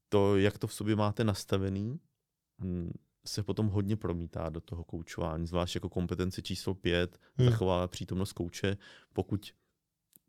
to, 0.10 0.38
jak 0.38 0.58
to 0.58 0.68
v 0.68 0.74
sobě 0.74 0.96
máte 0.96 1.24
nastavený, 1.24 2.00
mm, 2.58 2.92
se 3.26 3.44
potom 3.44 3.68
hodně 3.68 3.98
promítá 3.98 4.50
do 4.50 4.62
toho 4.62 4.84
koučování, 4.84 5.48
zvlášť 5.48 5.76
jako 5.76 5.90
kompetenci 5.90 6.42
číslo 6.42 6.74
pět, 6.74 7.20
hmm. 7.36 7.52
taková 7.52 7.88
přítomnost 7.88 8.34
kouče, 8.34 8.78
pokud 9.14 9.54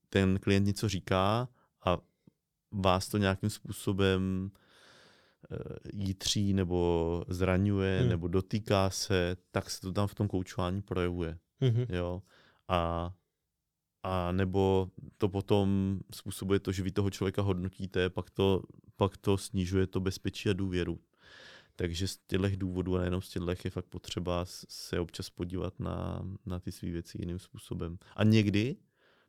ten 0.08 0.38
klient 0.38 0.66
něco 0.66 0.88
říká 0.88 1.48
a 1.84 1.98
vás 2.70 3.08
to 3.08 3.18
nějakým 3.18 3.50
způsobem 3.50 4.50
eh, 5.50 5.56
jítří 5.92 6.52
nebo 6.52 7.24
zraňuje 7.28 8.00
hmm. 8.00 8.08
nebo 8.08 8.28
dotýká 8.28 8.90
se, 8.90 9.36
tak 9.50 9.70
se 9.70 9.80
to 9.80 9.92
tam 9.92 10.06
v 10.06 10.14
tom 10.14 10.28
koučování 10.28 10.82
projevuje. 10.82 11.38
Hmm. 11.60 11.86
Jo? 11.88 12.22
A, 12.68 13.12
a 14.02 14.32
nebo 14.32 14.90
to 15.18 15.28
potom 15.28 16.00
způsobuje 16.14 16.60
to, 16.60 16.72
že 16.72 16.82
vy 16.82 16.92
toho 16.92 17.10
člověka 17.10 17.42
hodnotíte, 17.42 18.10
pak 18.10 18.30
to, 18.30 18.62
pak 18.96 19.16
to 19.16 19.38
snižuje 19.38 19.86
to 19.86 20.00
bezpečí 20.00 20.50
a 20.50 20.52
důvěru. 20.52 20.98
Takže 21.76 22.08
z 22.08 22.16
těchto 22.26 22.48
důvodů 22.56 22.96
a 22.96 22.98
nejenom 22.98 23.22
z 23.22 23.28
těchto 23.28 23.50
je 23.64 23.70
fakt 23.70 23.86
potřeba 23.86 24.44
se 24.68 25.00
občas 25.00 25.30
podívat 25.30 25.80
na, 25.80 26.22
na 26.46 26.60
ty 26.60 26.72
své 26.72 26.90
věci 26.90 27.18
jiným 27.20 27.38
způsobem. 27.38 27.98
A 28.16 28.24
někdy 28.24 28.76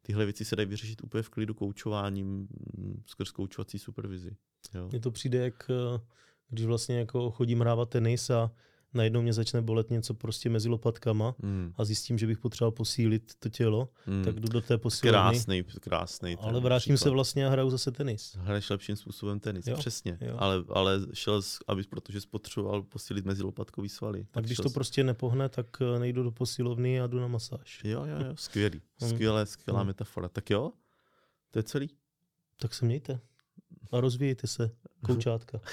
tyhle 0.01 0.25
věci 0.25 0.45
se 0.45 0.55
dají 0.55 0.69
vyřešit 0.69 1.03
úplně 1.03 1.23
v 1.23 1.29
klidu 1.29 1.53
koučováním 1.53 2.47
mm, 2.77 3.03
skrz 3.05 3.31
koučovací 3.31 3.79
supervizi. 3.79 4.35
Mně 4.89 4.99
to 4.99 5.11
přijde, 5.11 5.37
jak 5.37 5.69
eh, 5.69 6.01
když 6.49 6.65
vlastně 6.65 6.99
jako 6.99 7.31
chodím 7.31 7.59
hrávat 7.59 7.89
tenis 7.89 8.29
a 8.29 8.51
najednou 8.93 9.21
mě 9.21 9.33
začne 9.33 9.61
bolet 9.61 9.89
něco 9.89 10.13
prostě 10.13 10.49
mezi 10.49 10.69
lopatkama 10.69 11.35
mm. 11.39 11.73
a 11.77 11.85
zjistím, 11.85 12.17
že 12.17 12.27
bych 12.27 12.39
potřeboval 12.39 12.71
posílit 12.71 13.35
to 13.39 13.49
tělo, 13.49 13.89
mm. 14.07 14.23
tak 14.23 14.39
jdu 14.39 14.47
do 14.47 14.61
té 14.61 14.77
posilovny. 14.77 15.11
Krásný, 15.11 15.63
krásný. 15.63 16.37
Ale 16.39 16.59
vrátím 16.59 16.95
příklad. 16.95 17.03
se 17.03 17.09
vlastně 17.09 17.47
a 17.47 17.49
hraju 17.49 17.69
zase 17.69 17.91
tenis. 17.91 18.37
Hraješ 18.39 18.69
lepším 18.69 18.95
způsobem 18.95 19.39
tenis, 19.39 19.67
jo. 19.67 19.77
přesně. 19.77 20.17
Jo. 20.21 20.35
Ale, 20.37 20.63
ale 20.69 20.99
šel, 21.13 21.41
aby, 21.67 21.83
protože 21.83 22.21
spotřeboval 22.21 22.83
posílit 22.83 23.25
mezi 23.25 23.43
lopatkový 23.43 23.89
svaly. 23.89 24.27
A 24.33 24.41
když 24.41 24.57
to 24.57 24.69
z... 24.69 24.73
prostě 24.73 25.03
nepohne, 25.03 25.49
tak 25.49 25.67
eh, 25.81 25.99
nejdu 25.99 26.23
do 26.23 26.31
posilovny 26.31 27.01
a 27.01 27.07
jdu 27.07 27.19
na 27.19 27.27
masáž. 27.27 27.81
Jo, 27.83 28.05
jo, 28.05 28.25
jo, 28.27 28.35
skvělý. 28.35 28.81
Hmm. 29.01 29.09
Skvělé, 29.09 29.45
skvělá 29.45 29.79
hmm. 29.79 29.87
metafora. 29.87 30.29
Tak 30.29 30.49
jo, 30.49 30.71
to 31.51 31.59
je 31.59 31.63
celý. 31.63 31.89
Tak 32.59 32.73
se 32.73 32.85
mějte. 32.85 33.19
A 33.91 34.01
rozvíjejte 34.01 34.47
se, 34.47 34.71
koučátka. 35.05 35.59